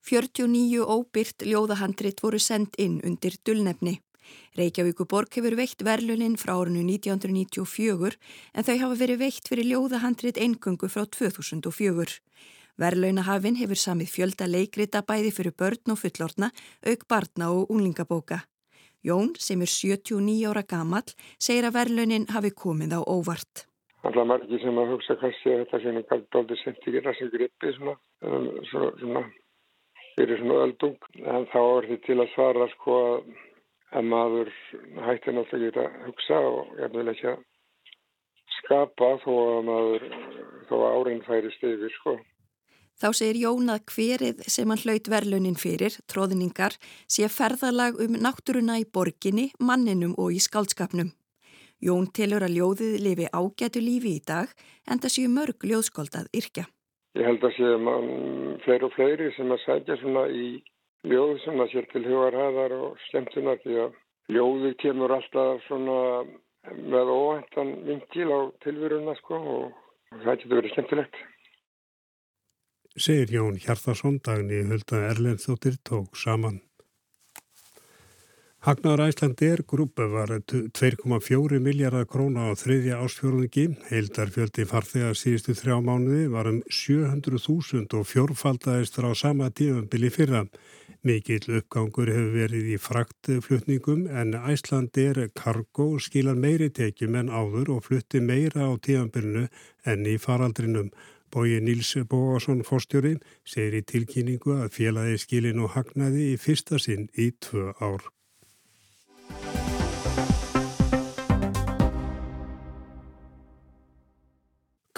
49 0.08 0.86
óbyrt 0.86 1.44
ljóðahandrit 1.44 2.22
voru 2.22 2.38
sendt 2.38 2.78
inn 2.78 3.00
undir 3.04 3.34
dullnefni. 3.44 3.98
Reykjavíkuborg 4.58 5.38
hefur 5.38 5.56
veitt 5.58 5.84
verlunin 5.86 6.36
frá 6.40 6.54
árinu 6.56 6.82
1994 6.86 8.16
en 8.54 8.66
þau 8.66 8.76
hafa 8.82 9.00
verið 9.02 9.22
veitt 9.22 9.50
fyrir 9.50 9.70
ljóðahandrit 9.72 10.40
eingöngu 10.40 10.90
frá 10.90 11.06
2004. 11.06 12.18
Verlaunahafinn 12.78 13.58
hefur 13.58 13.78
samið 13.78 14.12
fjölda 14.12 14.46
leikrita 14.46 15.02
bæði 15.06 15.32
fyrir 15.34 15.54
börn 15.58 15.94
og 15.94 15.98
fullorna, 15.98 16.52
auk 16.86 17.08
barna 17.10 17.50
og 17.50 17.72
unglingabóka. 17.74 18.44
Jón, 19.02 19.32
sem 19.38 19.62
er 19.62 19.70
79 19.70 20.46
ára 20.50 20.62
gammal, 20.62 21.06
segir 21.38 21.66
að 21.66 21.74
verlunin 21.78 22.28
hafi 22.34 22.50
komið 22.54 22.94
á 22.98 23.00
óvart. 23.02 23.66
Alltaf 24.06 24.26
margir 24.30 24.62
sem 24.62 24.78
að 24.78 24.92
hugsa 24.94 25.18
kannski 25.18 25.52
að 25.52 25.64
þetta 25.64 25.80
sé 25.82 25.92
nú 25.94 26.02
doldið 26.34 26.60
sent 26.62 26.86
í 26.86 26.94
gera 26.94 27.14
sem 27.18 27.30
grippi 27.32 27.72
svona, 27.74 27.94
svona, 28.70 28.90
svona 29.02 29.22
fyrir 30.14 30.38
svona 30.38 30.62
öldung. 30.66 30.98
En 31.18 31.46
þá 31.50 31.60
er 31.62 31.88
þetta 31.90 32.06
til 32.06 32.18
að 32.22 32.32
svara 32.34 32.68
sko 32.76 32.98
að 33.08 33.32
að 33.96 34.08
maður 34.12 34.50
hætti 35.06 35.34
náttúrulega 35.34 35.84
ekki 35.84 35.84
að 35.84 36.08
hugsa 36.08 36.40
og 36.48 36.80
ég 36.82 36.96
vil 36.96 37.12
ekki 37.12 37.30
að 37.32 37.44
skapa 38.58 39.12
þó 39.24 39.30
að 39.36 39.62
maður 39.68 40.08
þó 40.68 40.74
að 40.78 40.90
árein 40.96 41.22
færist 41.26 41.64
yfir 41.64 41.94
sko. 41.96 42.18
Þá 42.98 43.08
segir 43.14 43.38
Jón 43.44 43.70
að 43.70 43.84
hverið 43.92 44.40
sem 44.50 44.66
hann 44.72 44.80
hlaut 44.82 45.08
verlunin 45.08 45.58
fyrir, 45.58 45.94
tróðningar, 46.10 46.74
sé 47.06 47.28
ferðalag 47.30 48.00
um 48.02 48.16
náttúruna 48.18 48.80
í 48.82 48.88
borginni, 48.90 49.52
manninum 49.62 50.16
og 50.18 50.34
í 50.34 50.40
skaldskapnum. 50.42 51.12
Jón 51.78 52.08
telur 52.10 52.42
að 52.42 52.56
ljóðið 52.58 52.96
lifi 53.04 53.28
ágætu 53.30 53.80
lífi 53.84 54.16
í 54.18 54.24
dag 54.26 54.50
en 54.90 54.98
það 54.98 55.14
séu 55.14 55.30
mörg 55.30 55.62
ljóðskóldað 55.62 56.26
yrkja. 56.34 56.66
Ég 57.14 57.28
held 57.28 57.46
að 57.46 57.54
séu 57.54 57.78
mann 57.78 58.10
fleiri 58.64 58.88
og 58.88 58.96
fleiri 58.96 59.30
sem 59.36 59.54
að 59.54 59.62
sætja 59.62 59.96
svona 60.02 60.26
í 60.26 60.58
ljóð 61.06 61.38
sem 61.44 61.60
að 61.62 61.72
sér 61.72 61.88
til 61.92 62.04
hugarhæðar 62.06 62.74
og 62.78 63.00
skemmtunar 63.06 63.58
því 63.62 63.80
að 63.86 63.96
ljóði 64.34 64.74
kemur 64.82 65.14
alltaf 65.14 65.64
svona 65.66 65.98
með 66.76 67.10
óhæntan 67.14 67.74
vingil 67.86 68.30
á 68.34 68.40
tilvöruna 68.64 69.14
sko 69.22 69.40
og 69.56 69.66
það 70.24 70.32
getur 70.34 70.56
verið 70.58 70.74
skemmtilegt. 70.74 71.20
Segir 72.98 73.30
Jón 73.30 73.60
Hjartarsson 73.62 74.18
dagni 74.24 74.64
Hulda 74.66 75.04
Erlendstóttir 75.12 75.78
tók 75.86 76.16
saman. 76.18 76.58
Hagnaður 78.66 79.04
Æslandir 79.06 79.60
grúpa 79.70 80.08
var 80.10 80.32
2,4 80.50 81.60
miljardar 81.62 82.08
króna 82.10 82.50
á 82.50 82.58
þriðja 82.58 82.98
ásfjörðungi. 83.04 83.68
Heildarfjöldi 83.86 84.66
farþegar 84.66 85.14
síðustu 85.14 85.54
þrjá 85.54 85.76
mánuði 85.86 86.24
var 86.32 86.50
um 86.50 86.58
700.000 86.66 87.94
og 87.94 88.08
fjórfaldæðist 88.10 88.98
frá 88.98 89.12
sama 89.14 89.52
tífambili 89.54 90.10
fyrra. 90.10 90.42
Mikill 91.06 91.46
uppgangur 91.60 92.10
hefur 92.10 92.32
verið 92.34 92.72
í 92.74 92.78
fraktflutningum 92.82 94.08
en 94.10 94.34
Æslandir 94.34 95.20
kargo 95.38 95.86
skilar 96.02 96.34
meiri 96.34 96.72
tekjum 96.74 97.14
en 97.20 97.30
áður 97.30 97.70
og 97.76 97.84
flutti 97.86 98.18
meira 98.18 98.66
á 98.66 98.74
tífambilinu 98.82 99.46
enn 99.86 100.10
í 100.10 100.16
faraldrinum. 100.18 100.90
Bói 101.30 101.60
Níls 101.62 101.94
Bóasson 102.10 102.64
fórstjóri 102.66 103.14
segir 103.46 103.78
í 103.78 103.86
tilkynningu 103.86 104.58
að 104.58 104.74
félagi 104.74 105.22
skilin 105.22 105.62
og 105.62 105.76
hagnaði 105.76 106.32
í 106.32 106.38
fyrsta 106.40 106.82
sinn 106.82 107.06
í 107.14 107.30
tvö 107.46 107.70
ár. 107.78 108.02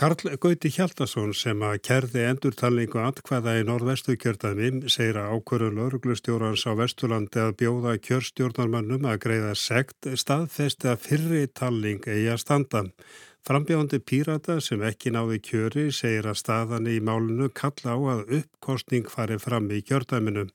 Karl 0.01 0.31
Gauti 0.41 0.71
Hjaldarsson 0.73 1.35
sem 1.37 1.61
að 1.61 1.75
kerði 1.85 2.23
endurtalningu 2.25 3.03
atkvæða 3.05 3.59
í 3.59 3.67
norðvestu 3.69 4.15
kjörðami 4.23 4.89
segir 4.89 5.19
að 5.21 5.35
ákvörðun 5.35 5.77
lauruglustjórans 5.77 6.65
á 6.65 6.73
Vesturlandi 6.79 7.43
að 7.43 7.53
bjóða 7.61 7.93
kjörstjórnarmannum 8.07 9.05
að 9.05 9.21
greiða 9.27 9.53
sekt 9.61 10.09
staðfesti 10.23 10.89
að 10.89 11.05
fyrri 11.05 11.43
talning 11.53 12.01
eigi 12.09 12.33
að 12.33 12.41
standa. 12.41 12.85
Frambjóðandi 13.45 14.01
Pírata 14.01 14.57
sem 14.65 14.89
ekki 14.89 15.13
náði 15.13 15.43
kjöri 15.51 15.87
segir 15.93 16.33
að 16.33 16.41
staðan 16.47 16.89
í 16.89 16.97
málunu 17.05 17.53
kalla 17.53 17.93
á 17.93 18.01
að 18.17 18.37
uppkostning 18.41 19.05
fari 19.05 19.37
fram 19.37 19.69
í 19.69 19.85
kjörðaminum. 19.85 20.49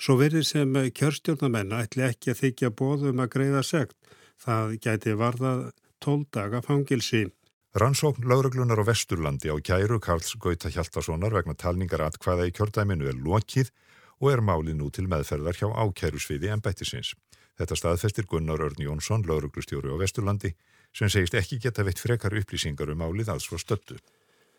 Svo 0.00 0.16
verið 0.24 0.48
sem 0.54 0.72
kjörstjórnarmenn 0.72 1.76
ætli 1.84 2.08
ekki 2.08 2.32
að 2.32 2.46
þykja 2.46 2.76
bóðum 2.80 3.20
að 3.20 3.34
greiða 3.36 3.66
sekt. 3.76 3.98
Það 4.40 4.78
gæti 4.80 5.20
varðað 5.20 5.66
12 6.00 6.30
daga 6.32 6.64
fangilsi. 6.64 7.26
Rannsókn 7.76 8.24
lauruglunar 8.24 8.80
á 8.80 8.88
Vesturlandi 8.88 9.52
á 9.52 9.56
kæru 9.60 9.98
Karls 10.00 10.32
Gauta 10.40 10.70
Hjaltarssonar 10.72 11.34
vegna 11.36 11.52
talningar 11.52 12.00
atkvæða 12.06 12.46
í 12.48 12.52
kjördæminu 12.56 13.04
er 13.10 13.18
lokið 13.20 13.68
og 14.16 14.30
er 14.32 14.40
málið 14.40 14.78
nú 14.78 14.88
til 14.88 15.04
meðferðar 15.12 15.58
hjá 15.60 15.68
ákærusviði 15.84 16.54
ennbættisins. 16.54 17.12
Þetta 17.60 17.76
staðfestir 17.76 18.24
Gunnar 18.30 18.64
Örn 18.64 18.80
Jónsson, 18.80 19.26
lauruglustjóru 19.28 19.92
á 19.92 20.00
Vesturlandi, 20.00 20.54
sem 20.96 21.12
segist 21.12 21.36
ekki 21.36 21.60
geta 21.60 21.84
veitt 21.84 22.00
frekar 22.00 22.32
upplýsingar 22.40 22.94
um 22.94 23.04
málið 23.04 23.34
frá 23.44 23.60
stöldu. 23.60 24.00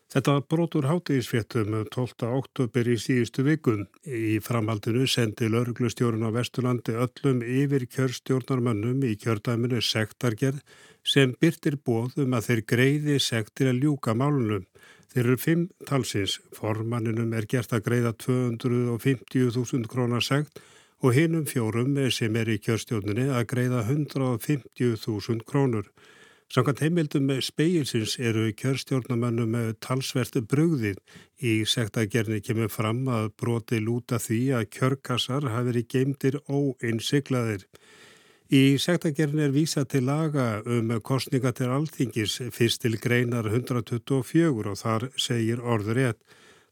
Þetta 0.08 0.38
brotur 0.48 0.86
hátegisfjettum 0.88 1.74
12. 1.92 2.28
oktober 2.32 2.88
í 2.88 2.94
síðustu 2.96 3.44
vikun. 3.44 3.82
Í 4.08 4.38
framhaldinu 4.40 5.04
sendi 5.12 5.50
lauruglustjórun 5.52 6.24
á 6.24 6.32
Vesturlandi 6.32 6.96
öllum 6.96 7.42
yfir 7.44 7.84
kjörstjórnarmönnum 7.92 9.04
í 9.04 9.18
kjördæminu 9.20 9.82
sektargerð 9.84 10.64
sem 11.04 11.34
byrtir 11.42 11.76
bóðum 11.84 12.38
að 12.40 12.48
þeir 12.48 12.64
greiði 12.72 13.20
sektir 13.20 13.74
að 13.74 13.84
ljúka 13.84 14.16
málunum. 14.16 14.64
Þeir 15.12 15.24
eru 15.26 15.38
fimm 15.44 15.68
talsins, 15.90 16.40
formanninum 16.56 17.36
er 17.36 17.52
gert 17.52 17.76
að 17.76 17.84
greiða 17.90 18.16
250.000 18.24 19.92
krónar 19.92 20.24
sekt 20.24 20.64
og 21.04 21.20
hinnum 21.20 21.44
fjórum 21.52 22.00
sem 22.16 22.40
er 22.40 22.56
í 22.56 22.62
kjörstjóninni 22.64 23.28
að 23.28 23.50
greiða 23.52 23.84
150.000 23.84 25.44
krónur. 25.44 25.92
Samkvæmt 26.48 26.80
heimildum 26.80 27.32
speilsins 27.44 28.14
eru 28.24 28.46
kjörstjórnamannum 28.56 29.56
talsvert 29.84 30.38
brugðið 30.48 31.02
í 31.44 31.66
sektagerni 31.68 32.40
kemur 32.40 32.72
fram 32.72 33.02
að 33.12 33.28
broti 33.42 33.82
lúta 33.84 34.16
því 34.24 34.40
að 34.56 34.70
kjörkassar 34.78 35.50
hafi 35.52 35.68
verið 35.68 35.90
geimtir 35.92 36.38
óeinsiklaðir. 36.48 37.66
Í 38.48 38.80
sektagerðin 38.80 39.44
er 39.44 39.52
vísa 39.52 39.84
til 39.84 40.06
laga 40.08 40.62
um 40.64 40.96
kostninga 41.04 41.52
til 41.52 41.68
alþingis 41.68 42.38
fyrst 42.56 42.86
til 42.86 42.96
greinar 42.96 43.52
124 43.52 44.72
og 44.72 44.80
þar 44.80 45.10
segir 45.20 45.60
orður 45.60 46.00
rétt. 46.00 46.22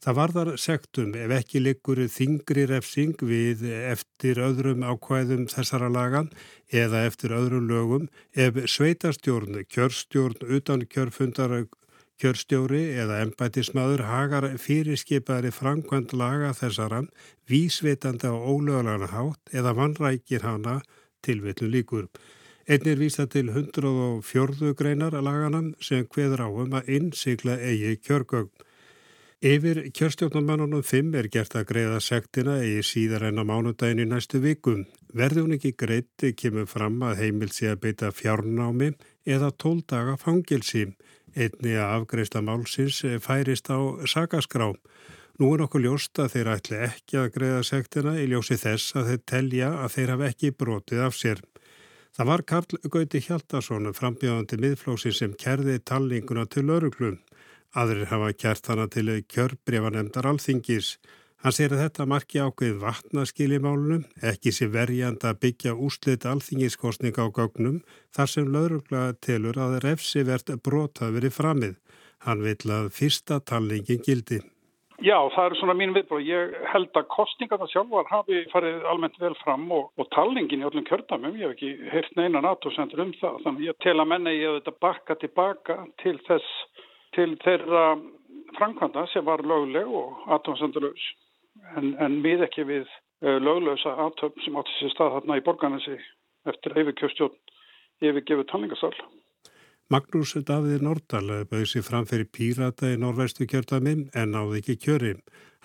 Það 0.05 0.17
varðar 0.19 0.49
sektum 0.61 1.15
ef 1.17 1.31
ekki 1.33 1.59
liggur 1.65 1.97
þingri 2.13 2.67
refsing 2.69 3.15
við 3.25 3.63
eftir 3.73 4.37
öðrum 4.37 4.83
ákvæðum 4.85 5.47
þessara 5.49 5.87
lagan 5.89 6.27
eða 6.69 6.99
eftir 7.07 7.33
öðrum 7.33 7.65
lögum 7.65 8.05
ef 8.37 8.59
sveitarstjórn, 8.69 9.63
kjörstjórn, 9.65 10.45
utan 10.45 10.83
kjörfundar 10.85 11.55
kjörstjóri 12.21 12.83
eða 13.01 13.17
embætismadur 13.23 14.05
hagar 14.05 14.45
fyrirskipari 14.61 15.49
framkvæmt 15.49 16.13
laga 16.13 16.53
þessara 16.53 17.01
vísveitandi 17.49 18.29
á 18.29 18.37
ólögulega 18.37 19.09
hátt 19.09 19.57
eða 19.57 19.73
vannrækir 19.73 20.45
hana 20.45 20.83
tilvillu 21.25 21.71
líkur. 21.79 22.05
Einn 22.69 22.85
er 22.93 23.01
vísa 23.01 23.25
til 23.25 23.49
104. 23.49 24.77
greinar 24.77 25.17
laganam 25.17 25.73
sem 25.81 26.05
hveður 26.05 26.45
áum 26.45 26.77
að 26.77 26.93
innsikla 26.99 27.57
eigi 27.57 27.97
kjörgögn. 28.05 28.53
Yfir 29.43 29.91
kjörstjórnarmannunum 29.91 30.79
5 30.79 31.17
er 31.19 31.27
gert 31.27 31.57
að 31.59 31.65
greiða 31.67 31.97
sektina 31.99 32.53
eigi 32.63 32.83
síðar 32.87 33.25
en 33.27 33.41
á 33.41 33.43
mánudagin 33.43 33.99
í 33.99 34.05
næstu 34.07 34.39
vikum. 34.39 34.85
Verði 35.11 35.43
hún 35.43 35.55
ekki 35.57 35.73
greitt 35.75 36.23
kemur 36.39 36.69
fram 36.71 37.01
að 37.03 37.19
heimil 37.19 37.49
sé 37.51 37.67
að 37.67 37.81
beita 37.83 38.13
fjárnámi 38.15 38.93
eða 39.27 39.51
12 39.51 39.83
daga 39.91 40.15
fangilsi. 40.15 40.85
Einni 41.35 41.75
að 41.75 41.97
afgreista 41.97 42.39
málsins 42.39 43.01
færist 43.19 43.67
á 43.67 43.77
sakaskrám. 44.07 44.79
Nú 45.35 45.51
er 45.51 45.65
okkur 45.67 45.83
ljóst 45.83 46.15
að 46.15 46.31
þeir 46.37 46.51
ætli 46.55 46.81
ekki 46.87 47.19
að 47.19 47.31
greiða 47.35 47.61
sektina 47.67 48.15
í 48.15 48.29
ljósi 48.31 48.55
þess 48.55 48.95
að 48.95 49.11
þeir 49.11 49.23
telja 49.27 49.73
að 49.83 49.93
þeir 49.97 50.13
hafa 50.15 50.31
ekki 50.31 50.55
brotið 50.55 51.05
af 51.09 51.19
sér. 51.19 51.43
Það 52.15 52.31
var 52.31 52.47
Karl 52.47 52.79
Gauti 52.87 53.19
Hjaldarsson, 53.19 53.91
frambjöðandi 53.91 54.63
miðflósin 54.63 55.11
sem 55.11 55.35
kerði 55.35 55.81
tallinguna 55.83 56.47
til 56.47 56.69
öruglu. 56.71 57.17
Aðrir 57.75 58.07
hafa 58.07 58.31
kert 58.39 58.69
hana 58.71 58.85
til 58.87 59.09
kjörbrefanemdar 59.27 60.29
alþingis. 60.29 60.93
Hann 61.43 61.53
segir 61.53 61.75
að 61.75 61.81
þetta 61.83 62.05
marki 62.07 62.39
ákveð 62.39 62.77
vatnaskil 62.81 63.49
í 63.51 63.59
málunum, 63.61 64.05
ekki 64.23 64.53
sé 64.55 64.69
verjand 64.71 65.27
að 65.27 65.41
byggja 65.43 65.75
úslit 65.75 66.25
alþingiskostning 66.25 67.19
á 67.19 67.27
gögnum 67.27 67.81
þar 68.15 68.31
sem 68.31 68.47
laurugla 68.55 69.03
telur 69.19 69.59
að 69.59 69.77
refsi 69.83 70.23
verðt 70.23 70.55
brotað 70.63 71.19
verið 71.19 71.35
framið. 71.35 71.77
Hann 72.25 72.41
vil 72.47 72.57
að 72.79 72.91
fyrsta 72.95 73.43
tallingin 73.43 74.01
gildi. 74.07 74.39
Já, 75.03 75.17
það 75.35 75.45
er 75.49 75.55
svona 75.59 75.73
mín 75.75 75.93
viðbröð. 75.95 76.21
Ég 76.23 76.53
held 76.71 76.95
að 76.95 77.07
kostningarna 77.11 77.67
sjálfar 77.67 78.07
hafi 78.07 78.45
farið 78.53 78.85
almennt 78.87 79.17
vel 79.19 79.33
fram 79.41 79.65
og, 79.75 79.89
og 79.99 80.07
talningin 80.15 80.63
í 80.63 80.67
öllum 80.69 80.85
kjördamum, 80.87 81.35
ég 81.35 81.51
hef 81.51 81.55
ekki 81.57 81.89
heyrt 81.91 82.15
neina 82.15 82.39
NATO-sendur 82.45 83.03
um 83.03 83.11
það, 83.19 83.41
þannig 83.43 83.67
ég 83.67 83.79
tel 83.83 83.97
að 83.99 84.11
menna 84.13 84.31
ég 84.31 84.47
hef 84.47 84.61
þetta 84.61 84.75
bakka 84.85 85.17
tilbaka 85.19 85.77
til 85.99 86.15
þess, 86.29 86.53
til 87.15 87.35
þeirra 87.43 87.85
framkvæmda 88.57 89.07
sem 89.11 89.25
var 89.25 89.43
lögleg 89.43 89.87
og 89.87 90.27
atomsendurlaus, 90.37 91.07
en, 91.77 91.95
en 91.99 92.21
við 92.23 92.45
ekki 92.47 92.67
við 92.67 92.85
uh, 92.85 93.37
löglausa 93.41 93.95
atom 94.05 94.35
sem 94.45 94.57
átti 94.59 94.79
sér 94.79 94.93
stað 94.93 95.17
þarna 95.17 95.39
í 95.39 95.45
borgarnasi 95.45 95.97
eftir 96.51 96.77
yfirkjöfstjórn 96.81 97.37
yfirgefið 98.05 98.49
talningasal. 98.51 98.93
Magnús 99.93 100.33
Davíð 100.47 100.81
Nordal 100.81 101.43
bauð 101.49 101.67
sér 101.69 101.83
fram 101.85 102.07
fyrir 102.09 102.25
pírata 102.33 102.89
í 102.89 102.97
norvestu 102.97 103.45
kjördami 103.45 104.07
en 104.17 104.31
náði 104.33 104.63
ekki 104.63 104.79
kjöri. 104.81 105.11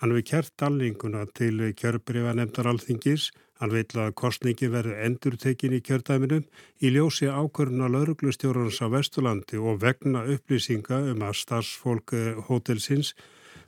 Hann 0.00 0.12
hefur 0.12 0.26
kjert 0.30 0.52
talninguna 0.60 1.24
til 1.36 1.70
kjörbriða 1.76 2.34
nefndar 2.36 2.68
alþingis. 2.68 3.30
Hann 3.60 3.74
vil 3.74 3.84
að 4.00 4.14
kostningi 4.16 4.70
verði 4.72 4.94
endurtekin 5.04 5.74
í 5.76 5.82
kjördaminu 5.84 6.38
í 6.80 6.92
ljósi 6.94 7.28
ákvöruna 7.28 7.90
lauruglustjórnans 7.92 8.80
á 8.80 8.88
Vesturlandi 8.88 9.60
og 9.60 9.82
vegna 9.82 10.24
upplýsinga 10.34 11.02
um 11.12 11.26
að 11.26 11.36
starfsfólk 11.42 12.14
hótelsins 12.48 13.12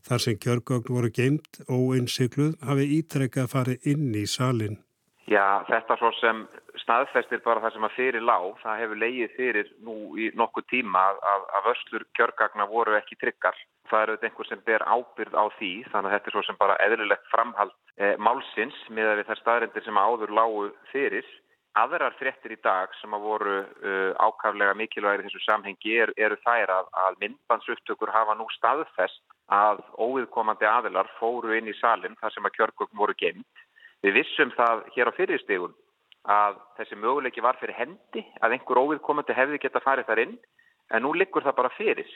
þar 0.06 0.24
sem 0.24 0.38
kjörgögn 0.40 0.88
voru 0.96 1.10
geimt 1.12 1.60
og 1.68 1.92
innsikluð 1.98 2.56
hafi 2.64 2.88
ítrekkað 2.98 3.52
farið 3.52 3.92
inn 3.92 4.08
í 4.16 4.24
salin. 4.26 4.80
Já, 5.30 5.62
þetta 5.68 5.96
svo 6.00 6.10
sem 6.18 6.42
staðfestir 6.82 7.42
bara 7.44 7.62
það 7.62 7.76
sem 7.76 7.86
að 7.86 7.94
fyrir 7.96 8.24
lág, 8.26 8.48
það 8.62 8.80
hefur 8.82 9.00
leið 9.04 9.36
fyrir 9.36 9.68
nú 9.86 9.96
í 10.18 10.32
nokkuð 10.38 10.66
tíma 10.72 11.04
að, 11.12 11.44
að 11.58 11.68
vöslur 11.68 12.06
kjörgagna 12.18 12.66
voru 12.70 12.96
ekki 12.98 13.20
tryggar. 13.20 13.60
Það 13.92 14.02
eru 14.06 14.14
einhver 14.24 14.48
sem 14.48 14.60
ber 14.64 14.82
ábyrð 14.88 15.34
á 15.36 15.44
því, 15.58 15.70
þannig 15.92 16.08
að 16.08 16.14
þetta 16.14 16.30
er 16.30 16.34
svo 16.34 16.42
sem 16.46 16.58
bara 16.60 16.76
eðlilegt 16.80 17.26
framhald 17.28 17.74
eh, 18.00 18.14
málsins 18.16 18.78
með 18.88 19.10
að 19.10 19.18
við 19.18 19.26
þær 19.28 19.40
staðrindir 19.42 19.84
sem 19.84 19.98
áður 20.00 20.32
lágu 20.38 20.62
fyrir. 20.92 21.26
Aðrar 21.76 22.16
fréttir 22.16 22.52
í 22.52 22.58
dag 22.64 22.92
sem 23.00 23.14
að 23.16 23.22
voru 23.24 23.52
uh, 23.64 24.10
ákaflega 24.20 24.74
mikilvægir 24.76 25.22
í 25.22 25.28
þessu 25.30 25.40
samhengi 25.40 25.94
er, 26.04 26.10
eru 26.20 26.36
þær 26.44 26.68
að, 26.68 26.90
að 27.04 27.14
myndbansuptökur 27.22 28.12
hafa 28.12 28.34
nú 28.36 28.44
staðfest 28.52 29.22
að 29.48 29.80
óviðkomandi 29.96 30.68
aðilar 30.68 31.08
fóru 31.16 31.54
inn 31.56 31.70
í 31.72 31.76
salin 31.78 32.16
þar 32.20 32.34
sem 32.34 32.48
að 32.48 32.58
kjörgögn 32.58 33.00
voru 33.00 33.16
geimt. 33.16 33.64
Við 34.04 34.18
vissum 34.20 34.52
það 34.52 34.84
hér 34.96 35.08
á 35.08 35.16
fyrirstegun 35.16 35.72
að 36.32 36.60
þessi 36.76 37.00
möguleiki 37.00 37.44
var 37.44 37.56
fyrir 37.60 37.78
hendi 37.80 38.26
að 38.44 38.58
einhver 38.58 38.82
óviðkomandi 38.84 39.36
hefði 39.36 39.64
geta 39.64 39.80
farið 39.80 40.12
þar 40.12 40.24
inn 40.26 40.36
en 40.92 41.06
nú 41.06 41.16
liggur 41.16 41.44
það 41.46 41.58
bara 41.62 41.72
fyrir 41.78 42.12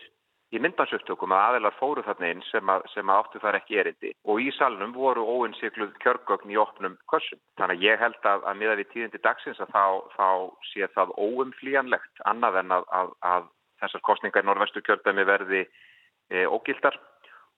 í 0.55 0.61
myndansöftökum 0.63 1.35
að 1.35 1.45
aðeinar 1.47 1.75
fóru 1.81 2.05
þarna 2.07 2.31
inn 2.35 2.45
sem, 2.51 2.71
að, 2.71 2.85
sem 2.93 3.11
að 3.11 3.23
áttu 3.23 3.43
þar 3.43 3.59
ekki 3.59 3.81
erindi 3.83 4.13
og 4.31 4.43
í 4.43 4.53
salnum 4.55 4.95
voru 4.95 5.25
óinsikluð 5.27 5.97
kjörgögn 6.05 6.53
í 6.55 6.61
opnum 6.61 6.95
kössum. 7.11 7.41
Þannig 7.59 7.81
að 7.81 7.89
ég 7.89 8.05
held 8.05 8.31
að, 8.31 8.47
að 8.47 8.63
miða 8.63 8.79
við 8.79 8.91
tíðindi 8.93 9.23
dagsins 9.25 9.61
að 9.65 9.75
þá, 9.75 9.85
þá 10.15 10.29
sé 10.71 10.89
það 10.95 11.17
óumflíjanlegt 11.19 12.25
annað 12.31 12.63
en 12.63 12.79
að, 12.79 13.13
að 13.27 13.51
þessar 13.83 14.07
kostningar 14.07 14.47
í 14.47 14.49
norvestu 14.49 14.83
kjördæmi 14.87 15.27
verði 15.29 15.67
e, 15.67 16.47
ógildar 16.47 16.99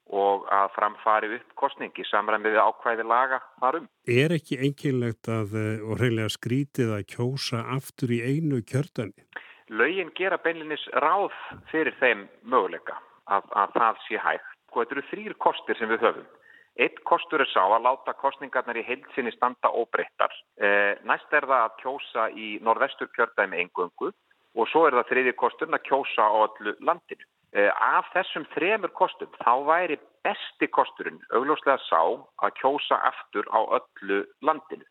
og 0.08 0.46
að 0.48 0.70
framfari 0.72 1.28
upp 1.36 1.50
kostningi 1.60 2.06
samræmið 2.08 2.56
við 2.56 2.62
ákvæði 2.64 3.04
laga 3.04 3.42
þarum. 3.60 3.90
Er 4.08 4.32
ekki 4.32 4.56
enginlegt 4.64 5.28
að, 5.28 5.52
e, 5.60 5.66
og 5.84 6.00
reynilega 6.00 6.32
skrítið 6.32 6.94
að 6.96 7.04
kjósa 7.12 7.66
aftur 7.76 8.16
í 8.16 8.22
einu 8.24 8.62
kjördæmi? 8.64 9.28
Laugin 9.68 10.10
gera 10.16 10.38
beinlinis 10.40 10.84
ráð 11.02 11.34
fyrir 11.70 11.96
þeim 12.00 12.26
möguleika 12.42 12.96
að, 13.28 13.48
að 13.52 13.74
það 13.76 14.02
sé 14.06 14.20
hægt. 14.24 14.50
Og 14.68 14.72
sko, 14.72 14.82
þetta 14.82 14.96
eru 14.96 15.06
þrýr 15.10 15.34
kostir 15.44 15.78
sem 15.78 15.90
við 15.92 16.04
höfum. 16.06 16.28
Eitt 16.78 17.00
kostur 17.08 17.42
er 17.42 17.50
sá 17.50 17.64
að 17.64 17.84
láta 17.88 18.14
kostningarnar 18.14 18.78
í 18.78 18.84
heilsinni 18.86 19.32
standa 19.34 19.70
óbreyttar. 19.74 20.34
Eh, 20.62 20.94
næst 21.08 21.32
er 21.34 21.46
það 21.48 21.64
að 21.64 21.78
kjósa 21.82 22.28
í 22.30 22.50
norðvestur 22.62 23.10
kjördæmi 23.16 23.58
engöngu 23.64 24.12
og 24.54 24.70
svo 24.70 24.84
er 24.86 24.94
það 24.98 25.10
þriðir 25.10 25.36
kosturinn 25.40 25.78
að 25.78 25.88
kjósa 25.88 26.28
á 26.28 26.36
öllu 26.44 26.76
landinu. 26.86 27.26
Eh, 27.56 27.72
af 27.72 28.12
þessum 28.12 28.44
þremur 28.54 28.92
kostum 28.94 29.32
þá 29.40 29.52
væri 29.66 29.98
besti 30.22 30.68
kosturinn 30.68 31.18
augljóslega 31.32 31.80
sá 31.88 32.02
að 32.44 32.54
kjósa 32.60 33.00
aftur 33.10 33.48
á 33.50 33.60
öllu 33.80 34.22
landinu 34.44 34.86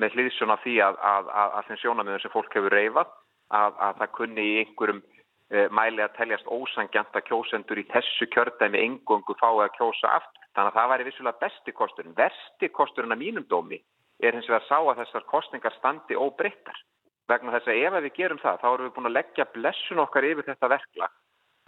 með 0.00 0.16
hlýðsuna 0.16 0.56
því 0.64 0.78
að, 0.88 0.98
að, 1.04 1.30
að 1.36 1.66
þeim 1.68 1.80
sjónamöðum 1.82 2.22
sem 2.24 2.34
fólk 2.34 2.54
hefur 2.56 2.74
reyfað 2.74 3.12
að, 3.54 3.78
að 3.86 4.00
það 4.00 4.12
kunni 4.18 4.44
í 4.44 4.56
einhverjum 4.62 5.00
e, 5.02 5.66
mæli 5.74 6.04
að 6.04 6.16
teljast 6.18 6.50
ósangjanta 6.52 7.22
kjósendur 7.28 7.80
í 7.80 7.86
þessu 7.92 8.28
kjördæmi 8.34 8.82
engungu 8.84 9.36
fái 9.40 9.54
að 9.64 9.74
kjósa 9.78 10.12
aftur. 10.18 10.48
Þannig 10.56 10.72
að 10.72 10.78
það 10.80 10.90
væri 10.92 11.08
vissulega 11.08 11.42
besti 11.44 11.74
kosturinn. 11.80 12.18
Versti 12.18 12.70
kosturinn 12.74 13.14
að 13.14 13.22
mínum 13.24 13.46
dómi 13.48 13.80
er 14.18 14.34
hins 14.34 14.48
vegar 14.50 14.64
að 14.64 14.68
sá 14.68 14.78
að 14.80 15.00
þessar 15.04 15.26
kostningar 15.30 15.76
standi 15.78 16.18
óbreyttar. 16.18 16.82
Vegna 17.28 17.54
þess 17.54 17.70
að 17.70 17.80
ef 17.84 17.96
við 18.02 18.14
gerum 18.16 18.40
það, 18.42 18.60
þá 18.62 18.68
erum 18.72 18.88
við 18.88 18.94
búin 18.96 19.10
að 19.10 19.16
leggja 19.18 19.48
blessun 19.54 20.02
okkar 20.02 20.26
yfir 20.26 20.48
þetta 20.48 20.70
verkla 20.72 21.08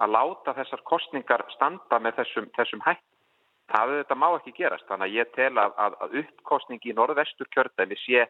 að 0.00 0.14
láta 0.16 0.54
þessar 0.56 0.82
kostningar 0.88 1.44
standa 1.54 1.98
með 2.00 2.20
þessum, 2.20 2.46
þessum 2.56 2.84
hætt. 2.86 3.04
Það 3.70 3.92
þetta 4.00 4.16
má 4.18 4.26
ekki 4.32 4.52
gerast, 4.56 4.86
þannig 4.88 5.06
að 5.06 5.16
ég 5.20 5.34
tel 5.36 5.52
að, 5.62 5.74
að, 5.84 5.96
að 6.02 6.14
uppkostning 6.22 6.86
í 6.88 6.94
norðvestur 6.96 7.50
kjördæmi 7.54 7.98
sé 8.02 8.24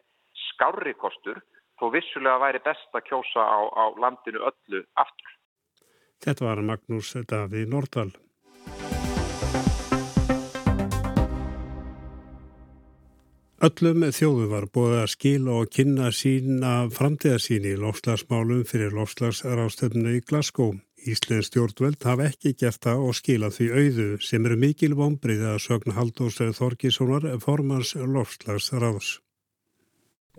skári 0.51 0.93
kostur 0.99 1.39
þó 1.81 1.89
vissulega 1.95 2.37
væri 2.45 2.61
best 2.61 2.93
að 2.93 3.07
kjósa 3.09 3.41
á, 3.41 3.59
á 3.73 3.83
landinu 3.97 4.45
öllu 4.45 4.83
aftur. 5.01 5.37
Þetta 6.21 6.45
var 6.45 6.61
Magnús 6.61 7.15
Davíð 7.25 7.71
Nordal. 7.73 8.11
Öllum 13.61 14.07
þjóðu 14.09 14.45
var 14.49 14.65
búið 14.73 14.95
að 15.03 15.11
skila 15.13 15.57
og 15.61 15.67
kynna 15.69 16.07
sína 16.17 16.71
framtíðarsín 16.93 17.67
í 17.69 17.75
lofslagsmálum 17.77 18.63
fyrir 18.65 18.95
lofslagsrástöfnu 18.97 20.15
í 20.17 20.23
Glasgow. 20.25 20.73
Íslensk 21.01 21.51
stjórnveld 21.51 22.01
hafa 22.05 22.29
ekki 22.29 22.55
gert 22.57 22.81
það 22.85 23.05
og 23.05 23.17
skila 23.17 23.51
því 23.53 23.69
auðu 23.77 24.07
sem 24.25 24.45
eru 24.49 24.57
mikil 24.65 24.95
vonbrið 24.97 25.45
að 25.53 25.61
sögna 25.67 25.97
Haldós 25.97 26.41
Þorkíssonar 26.57 27.29
formans 27.41 27.93
lofslagsráðs. 27.97 29.19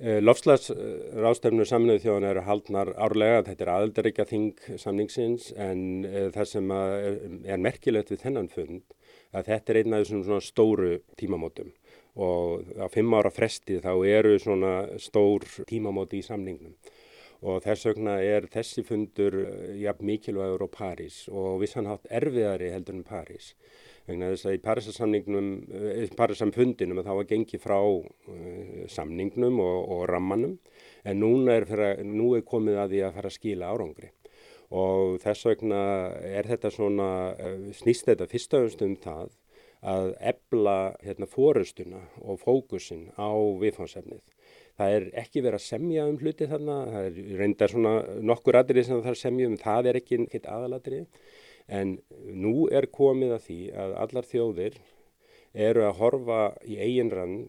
Eh, 0.01 0.23
Lofslagsrástefnu 0.25 1.67
saminuðu 1.69 2.01
þjóðan 2.07 2.27
eru 2.31 2.43
haldnar 2.47 2.91
árlega, 2.97 3.43
þetta 3.45 3.65
er 3.65 3.71
aðeldaríkja 3.75 4.25
þing 4.31 4.63
samningsins 4.81 5.51
en 5.61 5.83
eh, 6.09 6.31
það 6.33 6.49
sem 6.49 6.73
er, 6.79 7.19
er 7.45 7.61
merkilegt 7.61 8.13
við 8.15 8.23
þennan 8.25 8.49
fund 8.53 8.97
að 9.37 9.51
þetta 9.51 9.73
er 9.73 9.81
einn 9.83 9.97
af 9.97 10.07
þessum 10.07 10.41
stóru 10.41 10.95
tímamótum. 11.21 11.75
Og 12.17 12.65
á 12.81 12.89
fimm 12.93 13.13
ára 13.17 13.33
fresti 13.33 13.79
þá 13.85 13.93
eru 14.09 14.35
svona 14.41 14.73
stór 15.01 15.45
tímamóti 15.69 16.21
í 16.21 16.27
samningnum 16.27 16.75
og 17.43 17.63
þess 17.65 17.89
vegna 17.89 18.17
er 18.23 18.47
þessi 18.51 18.85
fundur 18.87 19.37
eh, 19.43 19.75
jafn 19.83 20.07
mikilvægur 20.07 20.63
á 20.63 20.69
París 20.71 21.25
og 21.29 21.59
vissanhátt 21.63 22.07
erfiðari 22.11 22.71
heldur 22.71 23.01
en 23.01 23.07
París. 23.07 23.53
Vegna 24.07 24.31
þess 24.33 24.47
að 24.47 24.57
í 24.57 24.63
Parísasamningnum, 24.63 25.51
eh, 25.75 27.03
þá 27.03 27.13
var 27.19 27.29
gengið 27.31 27.63
frá 27.63 27.79
uh, 27.79 28.87
samningnum 28.91 29.61
og, 29.63 29.79
og 29.95 30.03
rammanum. 30.11 30.57
En 31.05 31.19
núna 31.23 31.59
er, 31.59 31.67
fyrir, 31.67 32.03
nú 32.07 32.33
er 32.37 32.43
komið 32.47 32.79
að 32.79 32.95
því 32.95 33.05
að 33.07 33.15
fara 33.19 33.31
að 33.31 33.37
skila 33.37 33.71
árangri. 33.75 34.11
Og 34.73 35.19
þess 35.23 35.47
vegna 35.51 35.81
er 36.25 36.49
þetta 36.49 36.71
svona, 36.73 37.09
snýst 37.77 38.07
þetta 38.09 38.29
fyrst 38.31 38.55
og 38.57 38.63
öðust 38.63 38.85
um 38.87 38.95
það 38.97 39.35
að 39.83 40.13
ebla 40.23 40.77
hérna, 41.03 41.27
fórustuna 41.27 42.05
og 42.23 42.39
fókusin 42.41 43.11
á 43.19 43.35
viðfánsefnið. 43.61 44.23
Það 44.81 44.97
er 44.97 45.07
ekki 45.21 45.43
verið 45.45 45.59
að 45.59 45.67
semja 45.67 46.05
um 46.09 46.19
hluti 46.19 46.49
þarna, 46.49 46.77
það 46.89 47.07
er 47.09 47.39
reyndar 47.39 47.73
svona 47.73 47.95
nokkur 48.25 48.57
aðrið 48.63 48.87
sem 48.89 49.01
það 49.03 49.11
er 49.11 49.17
að 49.17 49.23
semja 49.23 49.49
um, 49.51 49.57
það 49.61 49.89
er 49.91 49.99
ekki 50.01 50.21
eitt 50.31 50.47
aðalatrið 50.49 51.27
En 51.71 51.97
nú 52.27 52.67
er 52.75 52.89
komið 52.91 53.37
að 53.37 53.47
því 53.47 53.59
að 53.85 53.97
allar 54.05 54.29
þjóðir 54.29 54.79
eru 55.53 55.85
að 55.87 55.99
horfa 56.01 56.43
í 56.65 56.79
eiginrann 56.81 57.43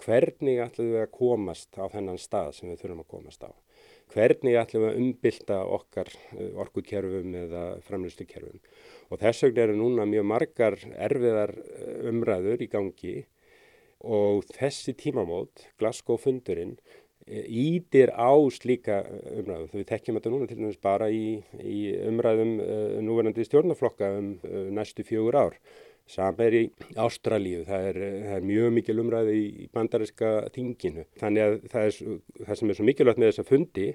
hvernig 0.00 0.62
ætlum 0.64 0.94
við 0.94 1.02
að 1.04 1.12
komast 1.16 1.76
á 1.76 1.84
þennan 1.92 2.20
stað 2.20 2.54
sem 2.56 2.70
við 2.70 2.82
þurfum 2.82 3.02
að 3.04 3.10
komast 3.14 3.44
á. 3.44 3.50
Hvernig 4.10 4.56
ætlum 4.58 4.84
við 4.84 4.90
að 4.90 5.00
umbylta 5.00 5.58
okkar 5.76 6.08
eh, 6.10 6.54
orkukerfum 6.58 7.34
eða 7.44 7.64
framlustukerfum. 7.86 8.62
Og 9.10 9.20
þess 9.20 9.44
vegna 9.44 9.66
eru 9.66 9.76
núna 9.78 10.06
mjög 10.08 10.26
margar 10.32 10.78
erfiðar 10.96 11.52
eh, 11.54 12.08
umræður 12.10 12.64
í 12.64 12.70
gangi 12.72 13.14
og 14.00 14.48
þessi 14.56 14.94
tímamót, 14.98 15.66
Glasgow 15.80 16.18
fundurinn, 16.20 16.76
ítir 17.30 18.10
á 18.16 18.32
slíka 18.50 19.02
umræðum. 19.38 19.70
Við 19.74 19.86
tekjum 19.90 20.18
þetta 20.18 20.32
núna 20.32 20.48
til 20.48 20.58
dæmis 20.58 20.80
bara 20.82 21.10
í, 21.12 21.38
í 21.60 21.92
umræðum 22.08 22.56
uh, 22.64 22.98
núverandi 23.04 23.44
stjórnaflokka 23.46 24.10
um 24.18 24.32
uh, 24.42 24.66
næstu 24.74 25.06
fjögur 25.06 25.38
ár. 25.38 25.58
Sam 26.10 26.40
er 26.42 26.56
í 26.58 26.62
Ástralíu, 26.98 27.60
það 27.68 27.84
er, 27.92 27.98
það 28.24 28.36
er 28.36 28.46
mjög 28.48 28.72
mikil 28.74 28.96
umræði 28.98 29.34
í 29.46 29.68
bandariska 29.70 30.30
þinginu. 30.56 31.04
Þannig 31.20 31.44
að 31.44 31.58
það, 31.70 31.84
er, 31.86 32.16
það 32.48 32.58
sem 32.58 32.72
er 32.72 32.78
svo 32.78 32.86
mikilvægt 32.88 33.20
með 33.22 33.30
þessa 33.30 33.46
fundi 33.46 33.86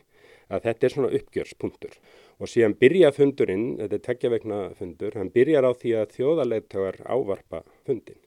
að 0.45 0.69
þetta 0.69 0.87
er 0.87 0.93
svona 0.93 1.11
uppgjörspunktur. 1.19 1.97
Og 2.39 2.51
síðan 2.51 2.77
byrja 2.79 3.11
fundurinn, 3.15 3.65
þetta 3.81 3.99
er 3.99 4.05
tekja 4.05 4.31
vegna 4.31 4.61
fundur, 4.79 5.17
hann 5.19 5.33
byrjar 5.35 5.67
á 5.67 5.71
því 5.75 5.97
að 5.99 6.15
þjóðarleittögar 6.15 7.01
ávarpa 7.03 7.65
fundin. 7.83 8.21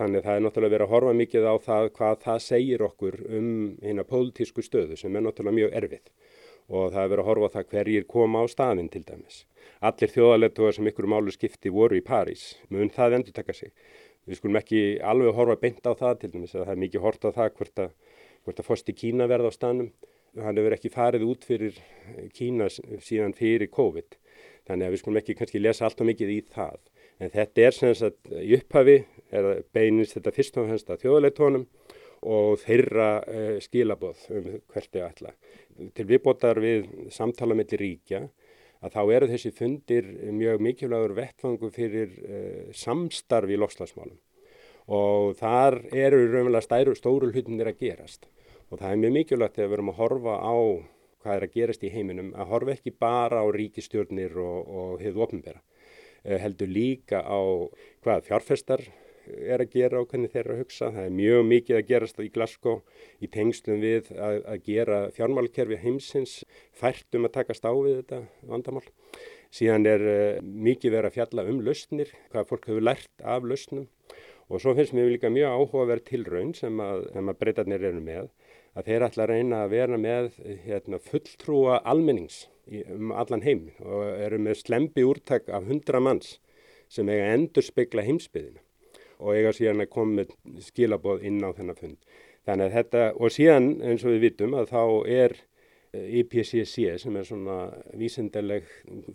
Þannig 0.00 0.22
það 0.24 0.38
er 0.38 0.44
náttúrulega 0.46 0.72
verið 0.72 0.86
að 0.86 0.92
horfa 0.94 1.10
mikið 1.18 1.44
á 1.44 1.54
það 1.60 1.86
hvað 1.98 2.20
það 2.22 2.38
segir 2.46 2.82
okkur 2.86 3.16
um 3.36 3.48
hérna 3.84 4.04
pólitísku 4.08 4.62
stöðu 4.64 4.96
sem 4.96 5.16
er 5.16 5.24
náttúrulega 5.26 5.58
mjög 5.58 5.74
erfið 5.76 6.06
og 6.70 6.94
það 6.94 7.02
er 7.02 7.10
verið 7.10 7.20
að 7.20 7.28
horfa 7.28 7.48
á 7.50 7.54
það 7.56 7.66
hverjir 7.74 8.06
koma 8.08 8.40
á 8.40 8.46
staðin 8.48 8.88
til 8.88 9.02
dæmis. 9.04 9.42
Allir 9.84 10.12
þjóðalettugar 10.14 10.76
sem 10.76 10.88
ykkur 10.88 11.08
málu 11.10 11.34
skipti 11.34 11.72
voru 11.74 11.98
í 11.98 12.04
París, 12.06 12.54
mun 12.72 12.92
það 12.94 13.18
endur 13.18 13.36
taka 13.36 13.56
sig. 13.58 13.74
Við 14.24 14.38
skulum 14.38 14.60
ekki 14.60 14.80
alveg 15.04 15.36
horfa 15.36 15.58
beint 15.60 15.84
á 15.84 15.92
það 15.92 16.20
til 16.22 16.30
dæmis 16.36 16.54
að 16.54 16.64
það 16.64 16.72
er 16.76 16.82
mikið 16.84 17.04
hort 17.04 17.26
á 17.26 17.30
það 17.36 17.52
hvort 17.58 17.82
að, 17.84 17.92
hvort 18.46 18.62
að 18.62 18.68
fosti 18.70 18.94
Kína 18.96 19.28
verða 19.28 19.50
á 19.50 19.58
staðnum. 19.58 19.90
Hann 20.40 20.60
hefur 20.60 20.76
ekki 20.76 20.92
farið 20.94 21.26
út 21.26 21.44
fyrir 21.44 21.80
Kína 22.36 22.70
síðan 22.70 23.34
fyrir 23.36 23.68
COVID. 23.74 24.16
Þannig 24.70 24.86
að 24.86 24.94
við 24.94 25.02
skulum 25.02 25.20
ekki 25.20 25.36
kannski 25.40 25.60
lesa 25.60 25.88
allt 25.88 26.00
og 26.00 26.08
mikið 26.08 26.32
í 26.36 26.40
það. 26.54 26.78
En 27.20 27.32
þetta 27.32 27.66
er 27.66 27.76
sem 27.76 27.94
sagt 27.96 28.30
í 28.32 28.54
upphafi 28.56 29.00
að 29.36 29.50
beinist 29.74 30.16
þetta 30.16 30.32
fyrst 30.34 30.58
og 30.58 30.70
fremst 30.70 30.92
að 30.92 31.02
þjóðleitónum 31.04 31.66
og 32.30 32.54
þeirra 32.60 33.10
uh, 33.20 33.56
skilaboð 33.64 34.22
um 34.36 34.48
hvert 34.72 34.96
er 34.96 35.06
alla. 35.06 35.34
Til 35.96 36.06
viðbótar 36.08 36.60
við 36.60 36.88
samtala 37.12 37.56
mellir 37.56 37.80
ríkja 37.80 38.24
að 38.80 38.96
þá 38.96 39.02
eru 39.16 39.28
þessi 39.28 39.52
fundir 39.56 40.08
mjög 40.32 40.64
mikilvægur 40.64 41.16
vettfangu 41.16 41.70
fyrir 41.72 42.16
uh, 42.24 42.72
samstarfi 42.76 43.56
í 43.56 43.60
lofslagsmálum 43.60 44.18
og 44.90 45.36
þar 45.38 45.76
eru 45.94 46.24
raunverulega 46.24 46.64
stæru, 46.64 46.96
stóru 46.98 47.28
hlutinir 47.30 47.68
að 47.70 47.84
gerast. 47.84 48.26
Og 48.70 48.80
það 48.80 48.94
er 48.94 49.02
mjög 49.04 49.12
mikilvægt 49.14 49.58
þegar 49.58 49.68
við 49.68 49.76
erum 49.76 49.92
að 49.92 50.00
horfa 50.00 50.34
á 50.40 50.56
hvað 51.20 51.36
er 51.36 51.44
að 51.44 51.54
gerast 51.54 51.84
í 51.84 51.92
heiminum 51.92 52.32
að 52.34 52.50
horfa 52.54 52.74
ekki 52.74 52.92
bara 52.96 53.42
á 53.44 53.46
ríkistjórnir 53.52 54.36
og, 54.40 54.70
og 54.80 55.02
hefðu 55.04 55.24
ofnbæra 55.26 55.60
eh, 55.60 55.79
heldur 56.24 56.70
líka 56.70 57.22
á 57.24 57.40
hvað 58.04 58.26
fjárfestar 58.28 58.84
er 59.30 59.62
að 59.62 59.74
gera 59.76 60.00
og 60.00 60.08
hvernig 60.10 60.32
þeir 60.32 60.42
eru 60.42 60.54
að 60.56 60.62
hugsa. 60.64 60.88
Það 60.90 61.04
er 61.06 61.18
mjög 61.18 61.42
mikið 61.50 61.76
að 61.78 61.90
gerast 61.90 62.22
í 62.22 62.30
Glasgow 62.34 62.80
í 63.22 63.28
tengslum 63.30 63.82
við 63.84 64.10
að, 64.16 64.40
að 64.42 64.64
gera 64.66 65.02
fjármálkerfi 65.14 65.78
heimsins 65.84 66.40
fært 66.76 67.18
um 67.18 67.28
að 67.28 67.36
takast 67.36 67.68
á 67.68 67.72
við 67.72 68.00
þetta 68.00 68.22
vandamál. 68.50 68.86
Síðan 69.54 69.86
er 69.90 70.02
uh, 70.06 70.42
mikið 70.42 70.96
verið 70.96 71.10
að 71.10 71.16
fjalla 71.18 71.46
um 71.50 71.62
lausnir, 71.66 72.10
hvað 72.30 72.50
fólk 72.50 72.68
hefur 72.70 72.86
lært 72.86 73.24
af 73.26 73.46
lausnum 73.46 73.88
Og 74.50 74.58
svo 74.58 74.72
finnst 74.74 74.94
mér 74.96 75.12
líka 75.12 75.30
mjög 75.30 75.52
áhugaverð 75.54 76.06
tilraun 76.08 76.48
sem 76.58 76.80
að, 76.82 77.04
að 77.14 77.36
breytarnir 77.38 77.84
eru 77.86 78.00
með 78.02 78.24
að 78.74 78.88
þeir 78.88 79.04
ætla 79.06 79.22
að 79.22 79.30
reyna 79.30 79.60
að 79.62 79.74
vera 79.76 79.98
með 79.98 80.26
hérna, 80.64 80.98
fulltrúa 81.06 81.76
almennings 81.92 82.40
um 82.94 83.12
allan 83.12 83.44
heim 83.44 83.68
og 83.82 84.04
eru 84.20 84.38
með 84.42 84.62
slempi 84.62 85.04
úrtak 85.06 85.48
af 85.48 85.68
hundra 85.68 86.00
manns 86.00 86.38
sem 86.90 87.08
eiga 87.10 87.30
endur 87.34 87.66
spekla 87.66 88.04
heimsbyðina 88.06 88.62
og 89.20 89.36
eiga 89.36 89.52
síðan 89.52 89.84
að 89.84 89.92
koma 89.92 90.24
skilaboð 90.64 91.26
inn 91.28 91.42
á 91.44 91.52
þennan 91.52 91.76
fund. 91.76 91.98
Þannig 92.48 92.70
að 92.70 92.76
þetta, 92.78 93.02
og 93.20 93.34
síðan 93.34 93.66
eins 93.84 94.04
og 94.06 94.14
við 94.14 94.22
vitum 94.24 94.56
að 94.56 94.70
þá 94.72 94.82
er 95.12 95.36
IPCC 95.92 96.84
eh, 96.86 96.98
sem 97.02 97.16
er 97.18 97.26
svona 97.26 97.56
vísendaleg 97.98 98.66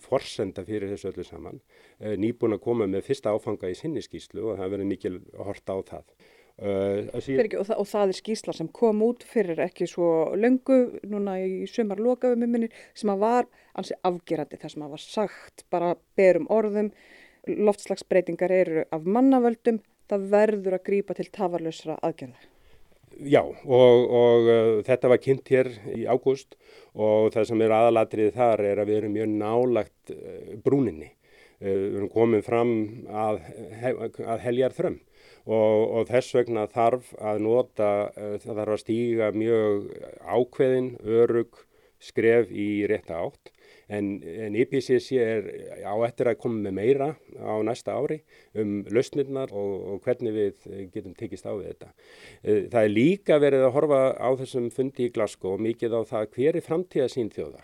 forsenda 0.04 0.66
fyrir 0.68 0.92
þessu 0.92 1.14
öllu 1.14 1.24
saman 1.24 1.62
eh, 2.00 2.16
nýbúin 2.20 2.58
að 2.58 2.66
koma 2.66 2.88
með 2.92 3.06
fyrsta 3.08 3.32
áfanga 3.32 3.72
í 3.72 3.78
sinni 3.80 4.04
skýslu 4.04 4.44
og 4.52 4.60
það 4.60 4.74
verður 4.74 4.90
mikil 4.92 5.20
horta 5.40 5.78
á 5.78 5.80
það. 5.88 6.10
Uh, 6.56 7.10
ekki, 7.20 7.58
og, 7.60 7.66
það, 7.68 7.80
og 7.82 7.88
það 7.90 8.12
er 8.12 8.16
skýsla 8.16 8.54
sem 8.56 8.68
kom 8.72 9.02
út 9.04 9.26
fyrir 9.28 9.60
ekki 9.66 9.90
svo 9.92 10.08
löngu 10.40 10.78
núna 11.04 11.34
í 11.44 11.66
sumar 11.68 12.00
lokaðum 12.00 12.46
minni 12.48 12.70
sem 12.96 13.10
að 13.12 13.24
var 13.26 13.50
ansi 13.76 13.98
afgerandi 14.08 14.62
þar 14.62 14.72
sem 14.72 14.86
að 14.86 14.94
var 14.94 15.02
sagt 15.04 15.66
bara 15.74 15.90
berum 16.16 16.46
orðum 16.48 16.94
loftslagsbreytingar 17.52 18.54
eru 18.56 18.86
af 18.96 19.04
mannavöldum 19.04 19.82
það 20.08 20.30
verður 20.32 20.78
að 20.78 20.86
grýpa 20.88 21.18
til 21.18 21.26
tafarlausra 21.36 21.98
aðgerða. 22.00 22.48
Já 23.20 23.42
og, 23.44 24.06
og 24.22 24.48
uh, 24.48 24.72
þetta 24.88 25.12
var 25.12 25.20
kynnt 25.26 25.52
hér 25.52 25.74
í 25.92 26.06
ágúst 26.08 26.56
og 26.96 27.34
það 27.36 27.50
sem 27.50 27.66
er 27.66 27.76
aðalatrið 27.82 28.32
þar 28.38 28.64
er 28.70 28.80
að 28.80 28.94
við 28.94 29.02
erum 29.02 29.18
mjög 29.18 29.36
nálagt 29.44 30.16
uh, 30.16 30.56
brúninni. 30.64 31.12
Uh, 31.60 31.68
við 31.68 32.00
erum 32.00 32.14
komið 32.16 32.48
fram 32.48 32.74
að, 33.12 33.44
að 34.24 34.48
heljar 34.48 34.80
þrömm 34.80 35.02
og, 35.46 35.82
og 36.00 36.08
þess 36.10 36.36
vegna 36.38 36.66
þarf 36.72 37.12
að 37.22 37.42
nota, 37.46 37.90
uh, 38.12 38.36
það 38.42 38.62
þarf 38.62 38.76
að 38.76 38.84
stíga 38.84 39.32
mjög 39.36 39.90
ákveðin, 40.22 40.94
örug, 41.06 41.60
skref 42.02 42.50
í 42.52 42.86
rétta 42.90 43.22
átt. 43.24 43.52
En, 43.86 44.16
en 44.26 44.56
IPCC 44.58 45.20
er 45.22 45.48
á 45.86 45.94
eftir 46.08 46.32
að 46.32 46.40
koma 46.42 46.58
með 46.66 46.74
meira 46.74 47.10
á 47.38 47.54
næsta 47.62 47.94
ári 47.94 48.18
um 48.58 48.80
lausnirnar 48.90 49.54
og, 49.54 49.76
og 49.92 50.08
hvernig 50.08 50.34
við 50.34 50.66
getum 50.94 51.14
tekist 51.18 51.46
á 51.46 51.54
við 51.54 51.70
þetta. 51.70 51.92
Uh, 52.42 52.66
það 52.74 52.82
er 52.82 52.96
líka 52.96 53.40
verið 53.42 53.68
að 53.68 53.76
horfa 53.78 54.02
á 54.18 54.30
þessum 54.42 54.72
fundi 54.74 55.06
í 55.06 55.14
Glasgow 55.14 55.62
mikið 55.62 55.98
á 55.98 56.02
það 56.10 56.30
hver 56.34 56.60
er 56.60 56.66
framtíða 56.66 57.10
sín 57.14 57.30
þjóða. 57.34 57.62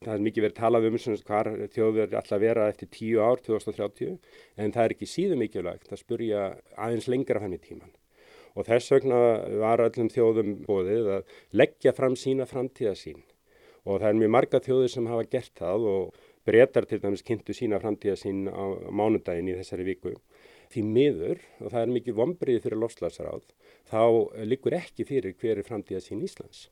Það 0.00 0.14
er 0.14 0.22
mikið 0.24 0.44
verið 0.46 0.56
talað 0.56 0.84
um 0.88 0.94
hvað 1.28 1.48
þjóður 1.74 1.98
er 2.06 2.14
alltaf 2.16 2.38
vera 2.40 2.68
eftir 2.72 2.88
10 2.88 3.18
ár, 3.20 3.40
2030, 3.44 4.14
en 4.56 4.72
það 4.72 4.86
er 4.86 4.92
ekki 4.94 5.08
síðan 5.12 5.40
mikilvægt 5.42 5.90
að 5.92 5.98
spurja 6.00 6.44
aðeins 6.80 7.08
lengra 7.12 7.42
fram 7.42 7.52
í 7.52 7.58
tíman. 7.60 7.90
Og 8.56 8.64
þess 8.64 8.94
vegna 8.94 9.18
var 9.60 9.82
öllum 9.84 10.08
þjóðum 10.08 10.54
bóðið 10.64 11.10
að 11.18 11.34
leggja 11.60 11.92
fram 11.92 12.16
sína 12.16 12.46
framtíða 12.48 12.94
sín. 12.96 13.20
Og 13.84 14.00
það 14.00 14.08
er 14.08 14.18
mjög 14.22 14.32
marga 14.38 14.62
þjóður 14.64 14.94
sem 14.94 15.10
hafa 15.12 15.26
gert 15.36 15.52
það 15.60 15.84
og 15.92 16.24
breytar 16.48 16.88
til 16.88 17.00
dæmis 17.04 17.26
kynntu 17.28 17.58
sína 17.60 17.82
framtíða 17.84 18.16
sín 18.22 18.48
á 18.48 18.64
mánudagin 18.88 19.52
í 19.52 19.58
þessari 19.60 19.84
viku. 19.90 20.14
Því 20.72 20.86
miður, 20.96 21.44
og 21.60 21.74
það 21.74 21.82
er 21.82 21.94
mikið 21.98 22.18
vonbriðið 22.22 22.64
fyrir 22.64 22.80
lofslagsráð, 22.86 23.44
þá 23.92 24.02
likur 24.48 24.80
ekki 24.80 25.04
fyrir 25.04 25.36
hver 25.36 25.60
er 25.60 25.68
framtíða 25.68 26.00
sín 26.08 26.24
Íslands. 26.24 26.70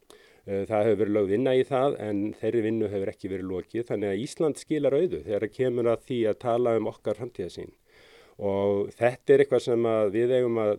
Eh, 0.49 0.65
það 0.65 0.87
hefur 0.87 1.01
verið 1.03 1.15
lögð 1.15 1.33
vinna 1.35 1.53
í 1.59 1.65
það 1.69 1.95
en 2.01 2.21
þeirri 2.41 2.61
vinnu 2.65 2.89
hefur 2.89 3.11
ekki 3.13 3.29
verið 3.29 3.51
lokið. 3.51 3.85
Þannig 3.91 4.13
að 4.15 4.23
Ísland 4.25 4.61
skilar 4.61 4.97
auðu 4.97 5.21
þegar 5.27 5.45
það 5.45 5.57
kemur 5.59 5.91
að 5.93 6.07
því 6.09 6.21
að 6.31 6.39
tala 6.45 6.75
um 6.79 6.89
okkar 6.89 7.21
framtíðasín 7.21 7.75
og 8.39 8.93
þetta 8.97 9.35
er 9.35 9.43
eitthvað 9.43 9.65
sem 9.67 9.89
við 10.15 10.33
eigum 10.39 10.61
að 10.63 10.73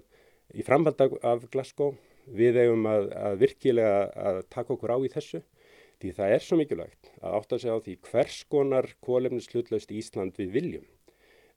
í 0.55 0.65
framhald 0.65 1.03
af 1.03 1.45
Glasgow 1.53 1.93
við 2.39 2.61
eigum 2.63 2.87
að, 2.89 3.09
að 3.13 3.39
virkilega 3.43 4.03
að 4.31 4.41
taka 4.49 4.73
okkur 4.73 4.95
á 4.95 4.97
í 5.05 5.13
þessu. 5.13 5.43
Því 5.99 6.15
það 6.17 6.33
er 6.33 6.45
svo 6.47 6.57
mikilvægt 6.57 7.13
að 7.19 7.39
átta 7.41 7.59
sig 7.59 7.75
á 7.75 7.77
því 7.77 7.97
hvers 8.09 8.43
konar 8.49 8.93
kólefnislutlaust 9.05 9.91
Ísland 9.93 10.39
við 10.39 10.53
viljum. 10.55 10.85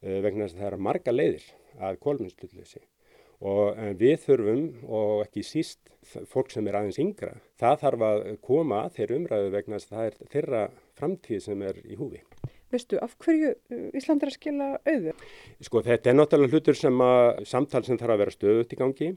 Eh, 0.03 0.20
vegna 0.20 0.51
þess 0.51 0.59
að 0.59 0.64
það 0.66 0.72
er 0.72 0.83
marga 0.90 1.16
leiðir 1.16 1.53
að 1.81 2.03
kólefnislutlausi 2.03 2.83
og 3.42 3.78
við 3.98 4.20
þurfum 4.22 4.64
og 4.87 5.24
ekki 5.24 5.42
síst 5.46 5.92
fólk 6.31 6.50
sem 6.52 6.66
er 6.68 6.78
aðeins 6.78 6.98
yngra, 7.02 7.37
það 7.61 7.78
þarf 7.83 8.05
að 8.09 8.24
koma 8.44 8.83
þeirra 8.94 9.18
umræðu 9.18 9.52
vegna 9.55 9.78
þess 9.78 9.90
að 9.90 9.96
það 9.96 10.09
er 10.09 10.33
þeirra 10.35 10.62
framtíð 10.98 11.42
sem 11.44 11.64
er 11.68 11.78
í 11.83 11.98
húfi. 11.98 12.22
Veistu, 12.72 12.96
af 13.05 13.14
hverju 13.20 13.52
uh, 13.52 13.88
Ísland 13.98 14.24
er 14.24 14.33
að 14.33 14.38
skila 14.38 14.68
auðu? 14.88 15.12
Sko 15.61 15.83
þetta 15.85 16.11
er 16.11 16.16
náttúrulega 16.16 16.57
hlutur 16.57 16.78
sem 16.78 17.05
að 17.05 17.42
samtal 17.50 17.83
sem 17.85 18.00
þarf 18.00 18.14
að 18.14 18.22
vera 18.24 18.35
stöðut 18.35 18.72
í 18.72 18.81
gangi 18.81 19.11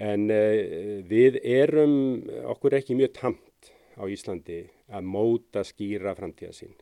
en 0.00 0.28
uh, 0.32 1.00
við 1.10 1.40
erum 1.44 1.96
okkur 2.54 2.78
ekki 2.80 2.96
mjög 2.98 3.12
tamt 3.18 3.72
á 4.00 4.02
Íslandi 4.08 4.62
að 4.90 5.10
móta 5.12 5.64
skýra 5.66 6.16
framtíða 6.16 6.56
sín 6.56 6.72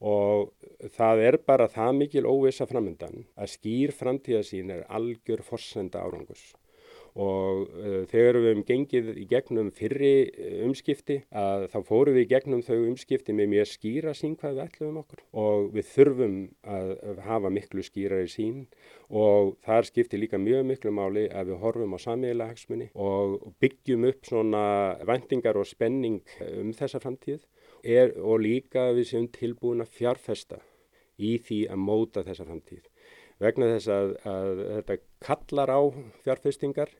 og 0.00 0.52
það 0.96 1.24
er 1.28 1.38
bara 1.46 1.70
það 1.70 1.94
mikil 2.00 2.26
óvisa 2.26 2.66
framöndan 2.70 3.24
að 3.36 3.54
skýr 3.54 3.94
framtíðasín 3.94 4.74
er 4.74 4.84
algjör 4.88 5.44
forsenda 5.46 6.02
árangus 6.02 6.52
og 7.14 7.68
uh, 7.70 8.02
þegar 8.10 8.38
við 8.40 8.48
hefum 8.48 8.64
gengið 8.66 9.10
í 9.22 9.24
gegnum 9.30 9.70
fyrri 9.74 10.12
uh, 10.26 10.54
umskipti 10.66 11.20
að 11.30 11.68
þá 11.70 11.76
fórum 11.86 12.16
við 12.16 12.24
í 12.26 12.30
gegnum 12.32 12.64
þau 12.66 12.76
umskipti 12.88 13.36
með 13.36 13.50
mjög 13.52 13.70
skýra 13.70 14.14
sín 14.18 14.34
hvað 14.40 14.56
við 14.56 14.64
ætlum 14.64 14.98
okkur. 15.04 15.22
Og 15.44 15.68
við 15.74 15.90
þurfum 15.92 16.36
að 16.74 17.22
hafa 17.28 17.52
miklu 17.54 17.86
skýrari 17.86 18.30
sín 18.30 18.64
og 19.14 19.54
þar 19.64 19.86
skiptir 19.86 20.22
líka 20.22 20.40
mjög 20.42 20.66
miklu 20.72 20.94
máli 20.94 21.28
að 21.30 21.52
við 21.52 21.62
horfum 21.62 21.94
á 21.94 21.98
samíla 22.02 22.50
hagsmunni 22.50 22.90
og 22.98 23.38
byggjum 23.62 24.08
upp 24.10 24.26
svona 24.26 24.64
vendingar 25.06 25.60
og 25.60 25.70
spenning 25.70 26.22
um 26.50 26.74
þessa 26.74 27.02
framtíð 27.02 27.44
er, 27.84 28.14
og 28.18 28.42
líka 28.42 28.88
við 28.96 29.10
séum 29.12 29.28
tilbúin 29.32 29.84
að 29.84 29.94
fjárfesta 29.98 30.60
í 31.20 31.36
því 31.38 31.60
að 31.70 31.84
móta 31.84 32.24
þessa 32.26 32.48
framtíð. 32.48 32.84
Vegna 33.42 33.70
þess 33.74 33.90
að, 33.90 34.12
að 34.30 34.62
þetta 34.64 34.96
kallar 35.24 35.72
á 35.74 35.80
fjárfestingar, 36.24 36.92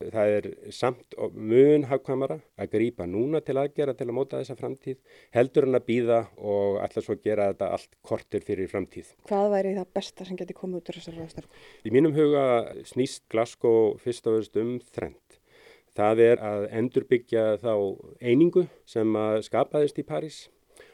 það 0.00 0.34
er 0.36 0.46
samt 0.72 1.16
mun 1.34 1.84
hagkvæmara 1.90 2.38
að 2.60 2.70
grýpa 2.72 3.04
núna 3.10 3.42
til 3.44 3.58
aðgera 3.60 3.92
til 3.98 4.06
að 4.08 4.16
móta 4.16 4.40
þessa 4.40 4.56
framtíð, 4.56 5.00
heldur 5.36 5.66
en 5.68 5.76
að 5.76 5.88
býða 5.90 6.20
og 6.38 6.78
alltaf 6.80 7.04
svo 7.04 7.18
gera 7.20 7.50
þetta 7.50 7.72
allt 7.76 7.98
kortir 8.06 8.46
fyrir 8.46 8.70
framtíð. 8.70 9.12
Hvað 9.28 9.50
væri 9.56 9.74
það 9.76 9.92
besta 9.98 10.28
sem 10.28 10.40
geti 10.40 10.56
komið 10.56 10.80
út 10.80 10.92
úr 10.92 11.00
þessar 11.00 11.18
ráðstarf? 11.20 11.66
Í 11.84 11.92
mínum 11.92 12.16
huga 12.16 12.44
snýst 12.88 13.26
Glasgow 13.32 13.98
fyrst 14.00 14.30
og 14.30 14.38
fyrst 14.38 14.60
um 14.62 14.78
þrend. 14.94 15.29
Það 16.00 16.22
er 16.24 16.40
að 16.40 16.62
endurbyggja 16.80 17.44
þá 17.60 17.74
einingu 18.24 18.64
sem 18.88 19.20
skapaðist 19.44 20.00
í 20.00 20.06
París. 20.08 20.38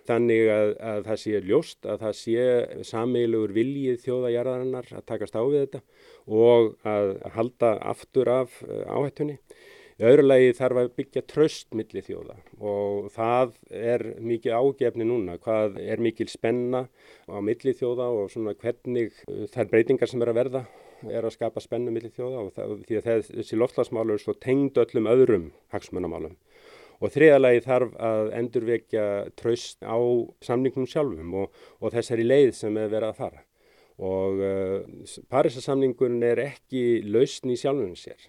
Þannig 0.07 0.49
að, 0.51 0.73
að 0.91 1.01
það 1.07 1.21
sé 1.23 1.41
ljóst 1.47 1.87
að 1.87 2.03
það 2.03 2.17
sé 2.21 2.43
sameilugur 2.87 3.55
viljið 3.55 4.03
þjóðajarðarinnar 4.05 4.91
að 4.99 5.07
takast 5.11 5.39
á 5.39 5.43
við 5.43 5.65
þetta 5.65 5.81
og 6.27 6.69
að 6.87 7.15
halda 7.37 7.73
aftur 7.93 8.31
af 8.31 8.61
eh, 8.67 8.85
áhættunni. 8.87 9.39
Í 9.97 10.05
öðru 10.07 10.27
lagi 10.27 10.55
þarf 10.59 10.81
að 10.83 10.91
byggja 10.99 11.23
tröst 11.31 11.77
millir 11.79 12.05
þjóða 12.05 12.37
og 12.61 13.07
það 13.15 13.55
er 13.71 14.05
mikið 14.21 14.59
ágefni 14.59 15.07
núna, 15.09 15.39
hvað 15.43 15.79
er 15.81 16.03
mikil 16.05 16.29
spenna 16.29 16.85
á 17.31 17.39
millir 17.41 17.79
þjóða 17.79 18.11
og 18.13 18.59
hvernig 18.63 19.15
eh, 19.27 19.47
þær 19.55 19.71
breytingar 19.71 20.11
sem 20.11 20.23
er 20.23 20.35
að 20.35 20.43
verða 20.43 20.67
er 21.05 21.27
að 21.27 21.35
skapa 21.37 21.61
spennu 21.63 21.93
millir 21.95 22.13
þjóða 22.15 22.39
og 22.45 22.51
það, 22.57 22.69
því 22.89 22.95
að 22.99 23.05
þessi 23.31 23.57
loftslagsmál 23.61 24.11
er 24.13 24.21
svo 24.23 24.35
tengd 24.41 24.75
öllum 24.83 25.07
öðrum 25.11 25.47
hagsmunamálum. 25.75 26.35
Og 26.97 27.07
þriðalagi 27.13 27.61
þarf 27.67 27.91
að 28.01 28.25
endurvekja 28.39 29.05
traust 29.37 29.79
á 29.85 29.99
samningum 30.45 30.87
sjálfum 30.89 31.31
og, 31.43 31.47
og 31.83 31.89
þessari 31.93 32.25
leið 32.25 32.53
sem 32.57 32.75
er 32.81 32.89
verið 32.93 33.09
að 33.11 33.21
fara. 33.21 33.41
Og 33.97 34.33
uh, 34.45 34.79
Parísasamningurinn 35.33 36.23
er 36.25 36.39
ekki 36.47 36.83
lausn 37.05 37.51
í 37.53 37.57
sjálfum 37.61 37.95
sér. 38.01 38.21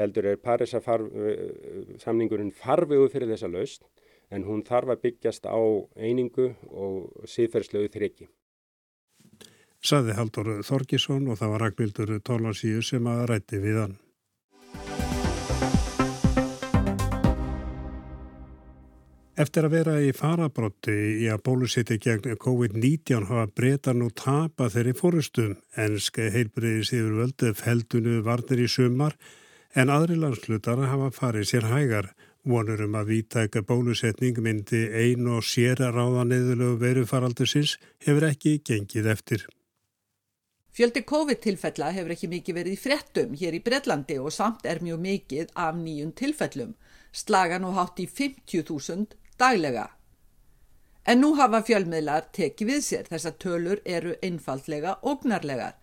Heldur 0.00 0.24
er 0.32 0.36
Parísasamningurinn 0.40 2.52
uh, 2.52 2.58
farvegu 2.60 3.06
fyrir 3.12 3.32
þessa 3.34 3.52
lausn 3.52 3.84
en 4.32 4.42
hún 4.48 4.64
þarf 4.66 4.88
að 4.94 5.02
byggjast 5.04 5.44
á 5.44 5.60
einingu 6.00 6.46
og 6.72 7.28
síðferðslegu 7.28 7.88
þreki 7.92 8.26
saði 9.84 10.16
Haldur 10.16 10.62
Þorkisson 10.64 11.28
og 11.28 11.38
það 11.40 11.52
var 11.54 11.66
Ragnhildur 11.66 12.16
Tólasíu 12.24 12.80
sem 12.82 13.06
að 13.10 13.26
rætti 13.30 13.60
við 13.60 13.82
hann. 13.82 14.00
Eftir 19.34 19.66
að 19.66 19.72
vera 19.74 19.94
í 19.98 20.12
farabrotti 20.14 20.92
í 21.24 21.24
að 21.26 21.40
bólusitti 21.48 21.96
gegn 21.98 22.36
COVID-19 22.38 23.24
hafa 23.26 23.48
breytar 23.50 23.96
nú 23.98 24.12
tapa 24.14 24.68
þeirri 24.70 24.92
fórustum. 24.94 25.56
Ennske 25.74 26.28
heilbriðis 26.30 26.92
yfir 26.94 27.16
völdu 27.18 27.50
feldunu 27.58 28.20
varnir 28.22 28.62
í 28.62 28.68
sumar 28.70 29.16
en 29.74 29.90
aðri 29.90 30.20
landslutar 30.22 30.84
hafa 30.86 31.10
farið 31.16 31.50
sér 31.50 31.66
hægar. 31.72 32.12
Vonur 32.46 32.84
um 32.86 32.94
að 32.94 33.10
vítæka 33.10 33.64
bólusetning 33.66 34.38
myndi 34.38 34.84
ein 35.02 35.26
og 35.26 35.42
sér 35.42 35.82
að 35.82 35.98
ráða 35.98 36.28
neðulegu 36.30 36.78
verufaraldusins 36.84 37.74
hefur 38.06 38.30
ekki 38.30 38.60
gengið 38.62 39.10
eftir. 39.16 39.48
Fjöldi 40.74 41.04
COVID-tilfella 41.06 41.92
hefur 41.94 42.12
ekki 42.16 42.28
mikið 42.32 42.56
verið 42.56 42.74
í 42.74 42.78
frettum 42.82 43.34
hér 43.38 43.54
í 43.54 43.60
Breitlandi 43.62 44.16
og 44.18 44.32
samt 44.34 44.64
er 44.66 44.80
mjög 44.82 45.04
mikið 45.04 45.52
af 45.64 45.76
nýjum 45.78 46.10
tilfellum, 46.18 46.72
slagan 47.14 47.66
og 47.68 47.76
hátt 47.76 48.02
í 48.02 48.08
50.000 48.10 49.14
daglega. 49.38 49.84
En 51.06 51.22
nú 51.22 51.30
hafa 51.38 51.60
fjölmiðlar 51.68 52.26
tekið 52.34 52.72
við 52.72 52.82
sér 52.88 53.06
þess 53.06 53.30
að 53.30 53.38
tölur 53.44 53.84
eru 53.84 54.16
einfaldlega 54.18 54.96
ógnarlegar. 55.06 55.78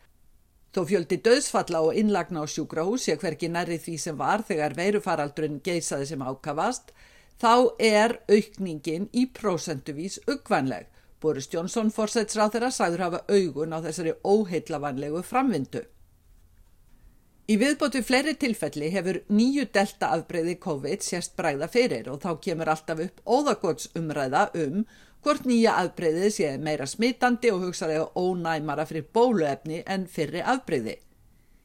Þó 0.76 0.84
fjöldi 0.92 1.22
döðsfalla 1.24 1.86
og 1.88 1.96
innlagna 1.96 2.44
á 2.44 2.52
sjúkrahús 2.52 3.08
sé 3.08 3.16
hverki 3.16 3.48
nærri 3.48 3.80
því 3.80 3.96
sem 3.96 4.20
var 4.20 4.44
þegar 4.44 4.76
veirufaraldurinn 4.76 5.62
geisaði 5.64 6.12
sem 6.12 6.24
ákavast, 6.24 6.92
þá 7.40 7.80
er 7.80 8.20
aukningin 8.28 9.08
í 9.16 9.30
prósenduvís 9.40 10.20
uggvanleg. 10.28 10.91
Boris 11.22 11.50
Jónsson 11.54 11.92
fórsætsráð 11.94 12.56
þeirra 12.56 12.70
sagður 12.74 13.04
hafa 13.06 13.24
augun 13.30 13.76
á 13.76 13.80
þessari 13.86 14.16
óheitlavanlegu 14.26 15.22
framvindu. 15.26 15.84
Í 17.52 17.58
viðbótu 17.60 18.00
fleiri 18.06 18.34
tilfelli 18.40 18.90
hefur 18.94 19.18
nýju 19.34 19.66
delta 19.76 20.12
afbreyði 20.16 20.56
COVID 20.64 21.02
sérst 21.04 21.34
bræða 21.36 21.68
fyrir 21.74 22.08
og 22.12 22.22
þá 22.24 22.30
kemur 22.46 22.70
alltaf 22.72 23.02
upp 23.06 23.24
óðagots 23.26 23.90
umræða 24.00 24.46
um 24.62 24.86
hvort 25.22 25.46
nýja 25.50 25.74
afbreyðið 25.82 26.34
sé 26.34 26.52
meira 26.58 26.88
smitandi 26.88 27.52
og 27.54 27.66
hugsaðlega 27.66 28.08
ónæmara 28.18 28.86
fyrir 28.90 29.10
bóluefni 29.14 29.82
en 29.86 30.08
fyrri 30.10 30.42
afbreyði. 30.42 30.96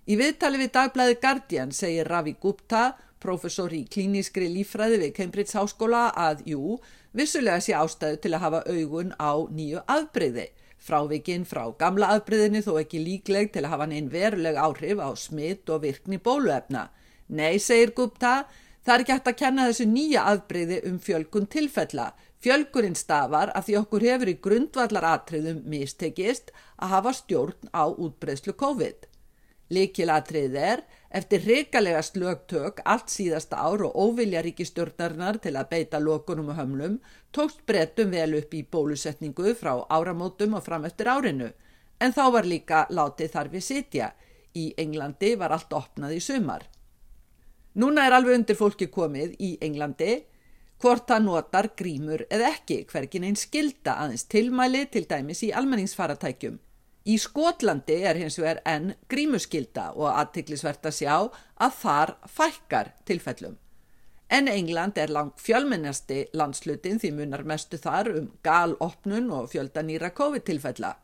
Í 0.07 0.14
viðtali 0.19 0.61
við 0.61 0.73
dagblæði 0.75 1.19
Guardian 1.23 1.73
segir 1.75 2.11
Ravi 2.11 2.37
Gupta, 2.42 2.97
professor 3.23 3.73
í 3.73 3.85
klínískri 3.90 4.49
lífræði 4.53 5.01
við 5.05 5.14
Cambridge 5.16 5.57
Háskóla 5.57 6.09
að 6.14 6.45
jú, 6.53 6.77
vissulega 7.16 7.62
sé 7.64 7.74
ástæðu 7.76 8.20
til 8.22 8.35
að 8.37 8.44
hafa 8.44 8.62
augun 8.68 9.14
á 9.16 9.33
nýju 9.48 9.83
afbreyði. 9.88 10.46
Frávikinn 10.87 11.46
frá 11.48 11.64
gamla 11.81 12.12
afbreyðinu 12.14 12.62
þó 12.62 12.76
ekki 12.83 13.00
líkleg 13.02 13.50
til 13.55 13.64
að 13.64 13.72
hafa 13.72 13.88
neinn 13.90 14.12
veruleg 14.12 14.59
áhrif 14.61 15.00
á 15.02 15.11
smitt 15.18 15.72
og 15.72 15.83
virkni 15.83 16.20
bóluefna. 16.22 16.90
Nei, 17.26 17.59
segir 17.59 17.94
Gupta, 17.96 18.44
það 18.85 18.94
er 18.94 19.05
ekki 19.05 19.16
hægt 19.16 19.31
að 19.33 19.40
kenna 19.40 19.66
þessu 19.70 19.88
nýja 19.90 20.29
afbreyði 20.31 20.83
um 20.90 21.00
fjölkun 21.02 21.48
tilfella. 21.50 22.12
Fjölgurinn 22.44 22.94
stafar 22.94 23.50
að 23.57 23.66
því 23.66 23.76
okkur 23.81 24.07
hefur 24.07 24.31
í 24.31 24.37
grundvallar 24.44 25.09
atriðum 25.16 25.64
mistekist 25.66 26.52
að 26.76 26.92
hafa 26.94 27.14
stjórn 27.16 27.72
á 27.74 27.90
útbreyslu 27.90 28.55
COVID. 28.55 29.09
Likil 29.74 30.12
atrið 30.14 30.55
er, 30.61 30.85
eftir 31.16 31.42
reikalega 31.46 32.02
slögtök 32.05 32.83
allt 32.85 33.09
síðasta 33.12 33.57
ár 33.57 33.87
og 33.88 33.96
óvilja 33.96 34.42
ríkistjórnarinnar 34.44 35.38
til 35.40 35.55
að 35.57 35.70
beita 35.70 36.00
lokunum 36.02 36.52
og 36.52 36.61
hömlum, 36.61 36.98
tókst 37.33 37.64
brettum 37.66 38.12
vel 38.12 38.37
upp 38.38 38.55
í 38.55 38.62
bólusetningu 38.62 39.55
frá 39.57 39.72
áramótum 39.88 40.59
og 40.59 40.64
fram 40.66 40.85
eftir 40.85 41.09
árinu. 41.09 41.50
En 42.00 42.12
þá 42.12 42.24
var 42.33 42.48
líka 42.48 42.85
látið 42.90 43.33
þar 43.33 43.52
við 43.55 43.64
sitja. 43.64 44.12
Í 44.57 44.72
Englandi 44.76 45.35
var 45.40 45.57
allt 45.57 45.72
opnað 45.72 46.16
í 46.16 46.20
sumar. 46.20 46.68
Núna 47.76 48.07
er 48.07 48.16
alveg 48.16 48.38
undir 48.38 48.57
fólki 48.57 48.88
komið 48.92 49.37
í 49.40 49.57
Englandi 49.61 50.22
hvort 50.81 51.09
það 51.09 51.24
notar 51.24 51.70
grímur 51.76 52.26
eða 52.29 52.52
ekki, 52.52 52.85
hvergin 52.90 53.24
einn 53.24 53.40
skilda 53.40 53.96
aðeins 54.02 54.29
tilmæli 54.29 54.85
til 54.92 55.07
dæmis 55.09 55.42
í 55.44 55.52
almenningsfaratækjum. 55.57 56.59
Í 57.07 57.21
Skotlandi 57.23 58.01
er 58.03 58.19
hins 58.19 58.35
vegar 58.40 58.59
enn 58.66 58.88
grímuskilda 59.07 59.92
og 59.95 60.09
aðtiklisvert 60.11 60.88
að 60.88 60.97
sjá 60.97 61.12
að 61.62 61.77
þar 61.79 62.12
fækkar 62.27 62.90
tilfellum. 63.07 63.55
En 64.27 64.51
England 64.51 64.99
er 64.99 65.12
langt 65.14 65.38
fjölmennasti 65.38 66.25
landslutin 66.35 66.99
því 66.99 67.12
munar 67.14 67.45
mestu 67.47 67.79
þar 67.79 68.11
um 68.11 68.27
galopnun 68.42 69.31
og 69.31 69.53
fjölda 69.53 69.85
nýra 69.87 70.11
COVID-tilfella. 70.11 70.97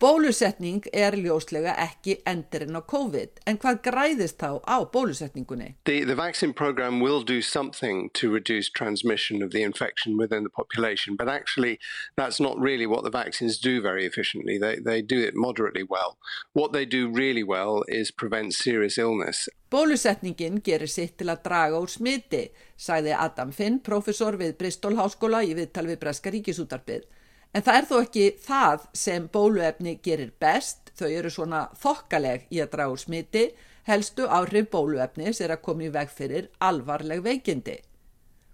Bólusetning 0.00 0.86
er 0.96 1.12
ljóslega 1.12 1.74
ekki 1.76 2.14
endurinn 2.30 2.72
á 2.72 2.80
COVID, 2.88 3.42
en 3.44 3.58
hvað 3.60 3.80
græðist 3.84 4.38
þá 4.40 4.64
á 4.64 4.80
bólusetningunni? 4.88 5.74
The, 5.84 6.04
the 6.08 6.16
vaccine 6.16 6.54
program 6.54 7.02
will 7.04 7.20
do 7.20 7.42
something 7.42 8.08
to 8.14 8.30
reduce 8.32 8.70
transmission 8.70 9.42
of 9.42 9.50
the 9.52 9.60
infection 9.62 10.16
within 10.16 10.42
the 10.42 10.48
population, 10.48 11.16
but 11.20 11.28
actually 11.28 11.76
that's 12.16 12.40
not 12.40 12.56
really 12.56 12.86
what 12.86 13.04
the 13.04 13.12
vaccines 13.12 13.58
do 13.58 13.82
very 13.82 14.06
efficiently. 14.06 14.56
They, 14.56 14.80
they 14.80 15.02
do 15.02 15.20
it 15.20 15.36
moderately 15.36 15.84
well. 15.84 16.16
What 16.54 16.72
they 16.72 16.86
do 16.86 17.12
really 17.12 17.44
well 17.44 17.84
is 17.86 18.10
prevent 18.10 18.54
serious 18.54 18.96
illness. 18.96 19.50
Bólusetningin 19.68 20.62
gerir 20.64 20.88
sitt 20.88 21.18
til 21.20 21.28
að 21.28 21.44
draga 21.44 21.76
úr 21.76 21.92
smiti, 21.92 22.46
sagði 22.80 23.12
Adam 23.12 23.52
Finn, 23.52 23.82
professor 23.84 24.40
við 24.40 24.56
Bristol 24.56 24.96
Háskóla 24.96 25.44
í 25.44 25.52
viðtal 25.52 25.90
við 25.92 26.00
Breska 26.00 26.32
ríkisútarbið. 26.32 27.04
En 27.50 27.64
það 27.66 27.76
er 27.76 27.86
þó 27.88 27.96
ekki 27.98 28.26
það 28.44 28.82
sem 28.94 29.26
bóluefni 29.34 29.96
gerir 30.04 30.30
best, 30.38 30.92
þau 30.94 31.08
eru 31.08 31.30
svona 31.34 31.64
þokkaleg 31.82 32.46
í 32.54 32.60
að 32.62 32.72
draga 32.76 32.94
úr 32.94 33.02
smiti, 33.02 33.44
helstu 33.88 34.28
áhrif 34.30 34.68
bóluefnis 34.70 35.40
er 35.42 35.54
að 35.56 35.64
koma 35.66 35.88
í 35.88 35.90
veg 35.94 36.12
fyrir 36.14 36.50
alvarleg 36.62 37.24
veikindi. 37.24 37.80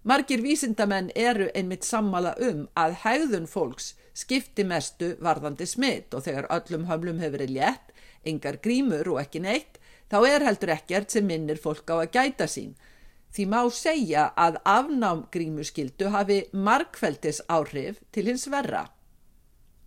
Margir 0.06 0.40
vísindamenn 0.40 1.10
eru 1.18 1.50
einmitt 1.58 1.84
sammala 1.84 2.32
um 2.40 2.68
að 2.78 2.94
hægðun 3.02 3.48
fólks 3.50 3.92
skipti 4.16 4.64
mestu 4.64 5.16
varðandi 5.20 5.66
smitt 5.68 6.14
og 6.14 6.22
þegar 6.24 6.46
öllum 6.56 6.86
hömlum 6.88 7.18
hefur 7.20 7.40
verið 7.40 7.56
létt, 7.58 7.90
engar 8.24 8.60
grímur 8.62 9.10
og 9.12 9.20
ekki 9.20 9.42
neitt, 9.42 9.80
þá 10.08 10.18
er 10.30 10.46
heldur 10.46 10.72
ekkert 10.76 11.12
sem 11.12 11.26
minnir 11.26 11.60
fólk 11.60 11.90
á 11.92 12.00
að 12.00 12.12
gæta 12.14 12.46
sín. 12.48 12.76
Því 13.36 13.44
má 13.52 13.58
segja 13.68 14.30
að 14.32 14.54
afnám 14.64 15.26
grímuskyldu 15.28 16.08
hafi 16.08 16.38
markveldis 16.56 17.42
áhrif 17.52 17.98
til 18.08 18.30
hins 18.30 18.46
verra. 18.48 18.86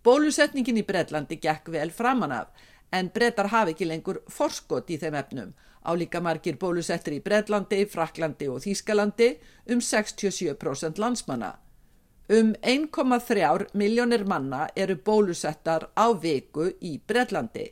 Bólusetningin 0.06 0.78
í 0.78 0.84
Breitlandi 0.86 1.40
gekk 1.42 1.72
vel 1.74 1.90
framan 1.90 2.36
af 2.36 2.68
en 2.94 3.10
brettar 3.10 3.50
hafi 3.50 3.74
ekki 3.74 3.88
lengur 3.90 4.20
forskot 4.30 4.94
í 4.94 5.00
þeim 5.02 5.18
efnum. 5.18 5.50
Álíka 5.82 6.20
margir 6.22 6.60
bólusettir 6.62 7.16
í 7.16 7.24
Breitlandi, 7.24 7.82
Fraklandi 7.90 8.46
og 8.52 8.62
Þýskalandi 8.62 9.32
um 9.74 9.82
67% 9.82 11.02
landsmanna. 11.02 11.56
Um 12.30 12.54
1,3 12.62 13.74
miljónir 13.74 14.28
manna 14.30 14.68
eru 14.76 14.94
bólusettar 14.94 15.88
á 15.98 16.06
viku 16.14 16.70
í 16.78 17.00
Breitlandi 17.02 17.66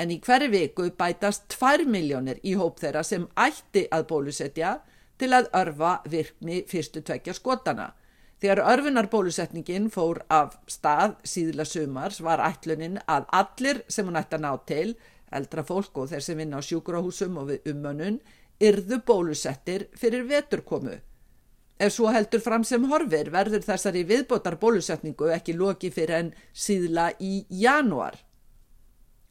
en 0.00 0.14
í 0.14 0.16
hverju 0.24 0.48
viku 0.48 0.86
bætast 0.96 1.50
2 1.60 1.84
miljónir 1.84 2.40
í 2.40 2.54
hóp 2.56 2.80
þeirra 2.80 3.02
sem 3.04 3.28
ætti 3.36 3.84
að 3.92 4.06
bólusetja 4.08 4.78
til 5.20 5.34
að 5.36 5.50
örfa 5.56 5.98
virkni 6.08 6.62
fyrstu 6.68 7.02
tvekja 7.04 7.34
skotana. 7.36 7.90
Þegar 8.40 8.62
örfunarbólusetningin 8.72 9.90
fór 9.92 10.22
af 10.32 10.54
stað 10.70 11.18
síðla 11.28 11.66
sumars 11.68 12.22
var 12.24 12.40
ætlunin 12.40 12.96
að 13.04 13.26
allir 13.36 13.82
sem 13.92 14.08
hún 14.08 14.16
ætti 14.16 14.38
að 14.38 14.46
ná 14.46 14.52
til, 14.70 14.94
eldra 15.30 15.64
fólk 15.66 16.00
og 16.00 16.08
þeir 16.10 16.24
sem 16.24 16.40
vinna 16.40 16.58
á 16.58 16.64
sjúkurahúsum 16.64 17.36
og 17.36 17.50
við 17.50 17.68
umönnun, 17.74 18.16
yrðu 18.60 19.02
bólusettir 19.04 19.86
fyrir 19.96 20.24
veturkomu. 20.28 20.96
Ef 21.80 21.94
svo 21.94 22.08
heldur 22.12 22.40
fram 22.44 22.64
sem 22.64 22.82
horfir 22.88 23.30
verður 23.32 23.64
þessari 23.64 24.06
viðbótar 24.08 24.58
bólusetningu 24.60 25.30
ekki 25.36 25.54
loki 25.56 25.92
fyrir 25.92 26.16
en 26.16 26.34
síðla 26.52 27.10
í 27.20 27.44
januar. 27.48 28.18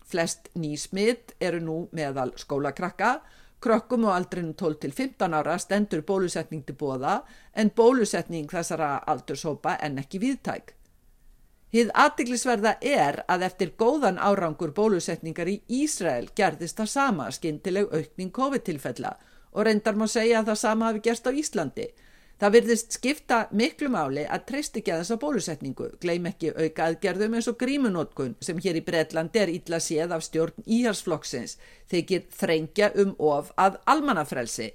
Flest 0.09 0.49
nýsmitt 0.57 1.35
eru 1.41 1.59
nú 1.61 1.81
meðal 1.93 2.31
skólakrakka 2.37 3.19
Krökkum 3.59 4.05
og 4.07 4.15
aldrinum 4.15 4.53
12 4.53 4.75
til 4.79 4.91
15 4.95 5.33
ára 5.35 5.57
stendur 5.59 6.01
bólusetning 6.07 6.61
til 6.65 6.75
bóða 6.79 7.21
en 7.53 7.71
bólusetning 7.75 8.47
þessara 8.47 8.99
aldurshópa 9.13 9.73
en 9.83 9.99
ekki 9.99 10.21
viðtæk. 10.23 10.75
Hið 11.69 11.91
aðtiklisverða 12.01 12.77
er 12.81 13.19
að 13.29 13.43
eftir 13.49 13.73
góðan 13.77 14.17
árangur 14.17 14.71
bólusetningar 14.73 15.51
í 15.51 15.59
Ísrael 15.67 16.29
gerðist 16.39 16.79
það 16.79 16.93
sama 16.93 17.27
skindileg 17.35 17.91
aukning 17.93 18.31
COVID-tilfella 18.33 19.11
og 19.51 19.67
reyndar 19.67 19.99
má 19.99 20.07
segja 20.07 20.39
að 20.39 20.53
það 20.53 20.61
sama 20.63 20.87
hafi 20.89 21.03
gerst 21.09 21.27
á 21.27 21.31
Íslandi. 21.31 21.89
Það 22.39 22.53
virðist 22.55 22.93
skipta 22.95 23.37
miklu 23.51 23.89
máli 23.91 24.21
að 24.23 24.43
treyst 24.47 24.77
ekki 24.79 24.93
að 24.93 25.01
þessa 25.01 25.15
bólusetningu, 25.19 25.87
gleym 25.99 26.27
ekki 26.29 26.53
auka 26.55 26.85
aðgerðum 26.85 27.33
eins 27.35 27.49
og 27.51 27.57
grímunótkun 27.59 28.37
sem 28.39 28.61
hér 28.63 28.77
í 28.79 28.83
Breitlandi 28.87 29.41
er 29.41 29.49
ítla 29.51 29.81
séð 29.83 30.13
af 30.15 30.23
stjórn 30.23 30.63
íhalsflokksins, 30.63 31.57
þykir 31.91 32.29
þrengja 32.31 32.93
um 33.03 33.11
of 33.19 33.49
að 33.59 33.75
almannafrelsi. 33.91 34.69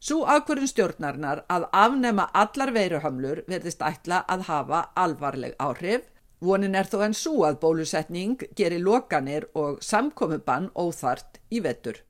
Svo 0.00 0.24
ákvörðun 0.24 0.70
stjórnarnar 0.72 1.42
að 1.52 1.66
afnema 1.82 2.24
allar 2.32 2.72
veiruhamlur 2.74 3.42
verðist 3.44 3.84
ætla 3.84 4.22
að 4.24 4.46
hafa 4.48 4.80
alvarleg 4.96 5.52
áhrif. 5.60 6.08
Vonin 6.40 6.74
er 6.74 6.88
þó 6.88 7.04
en 7.04 7.14
svo 7.14 7.44
að 7.46 7.60
bólusetning 7.60 8.40
gerir 8.56 8.80
lokanir 8.80 9.50
og 9.52 9.84
samkomiðbann 9.84 10.72
óþart 10.72 11.38
í 11.52 11.60
vettur. 11.60 12.00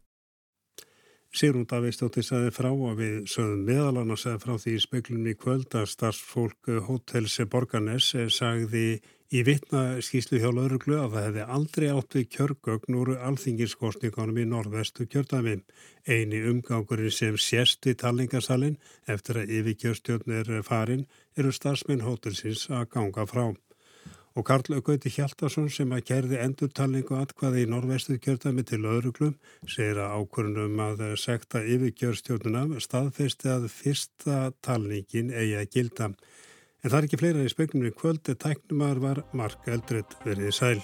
Sigrún 1.33 1.64
Davíðstóttir 1.64 2.27
sagði 2.27 2.51
frá 2.53 2.68
og 2.68 2.99
við 2.99 3.14
sögum 3.33 3.62
meðalann 3.64 4.12
og 4.12 4.18
sagði 4.21 4.40
frá 4.42 4.53
því 4.61 4.73
í 4.77 4.81
speiklunni 4.85 5.33
kvöld 5.40 5.73
að 5.81 5.87
starfsfólk 5.88 6.68
Hotelsi 6.85 7.47
Borgarnes 7.49 8.11
sagði 8.37 9.01
í 9.33 9.40
vittna 9.49 10.03
skýslu 10.05 10.42
hjá 10.42 10.51
lauruglu 10.53 10.99
að 11.01 11.16
það 11.16 11.27
hefði 11.27 11.47
aldrei 11.57 11.87
átt 11.88 12.18
við 12.18 12.29
kjörgögn 12.37 13.01
úr 13.01 13.14
alþinginskostningunum 13.31 14.42
í 14.42 14.47
norðvestu 14.51 15.09
kjördæmi. 15.09 15.57
Eini 16.05 16.45
umgangurinn 16.53 17.16
sem 17.16 17.40
sérst 17.40 17.88
í 17.88 17.97
talingasalinn 17.97 18.77
eftir 19.09 19.40
að 19.40 19.57
yfirkjörstjórn 19.57 20.37
er 20.37 20.55
farin 20.68 21.07
eru 21.33 21.57
starfsmenn 21.57 22.05
Hotelsins 22.05 22.68
að 22.68 22.90
ganga 22.92 23.25
frá. 23.25 23.47
Og 24.35 24.47
Karl 24.49 24.81
Gauti 24.81 25.12
Hjaltarsson 25.12 25.68
sem 25.73 25.92
að 25.92 26.05
kerði 26.09 26.40
endurtalningu 26.40 27.18
atkvaði 27.18 27.66
í 27.66 27.71
norvestu 27.71 28.16
kjörtami 28.23 28.64
til 28.68 28.81
öðruglum 28.81 29.35
segir 29.66 30.01
að 30.01 30.16
ákvörnum 30.23 30.83
að 30.87 31.05
sekta 31.21 31.62
yfirkjörstjórnuna 31.62 32.81
staðfesti 32.81 33.53
að 33.53 33.68
fyrsta 33.73 34.40
talningin 34.64 35.33
eigi 35.35 35.59
að 35.61 35.71
gilda. 35.77 36.12
En 36.83 36.90
það 36.90 36.99
er 36.99 37.09
ekki 37.09 37.21
fleira 37.21 37.47
í 37.47 37.53
spegnum 37.53 37.87
í 37.87 37.95
kvöld, 37.95 38.27
tæknumar 38.27 39.03
var 39.03 39.25
Mark 39.37 39.68
Eldred 39.71 40.18
verið 40.25 40.55
sæl. 40.57 40.79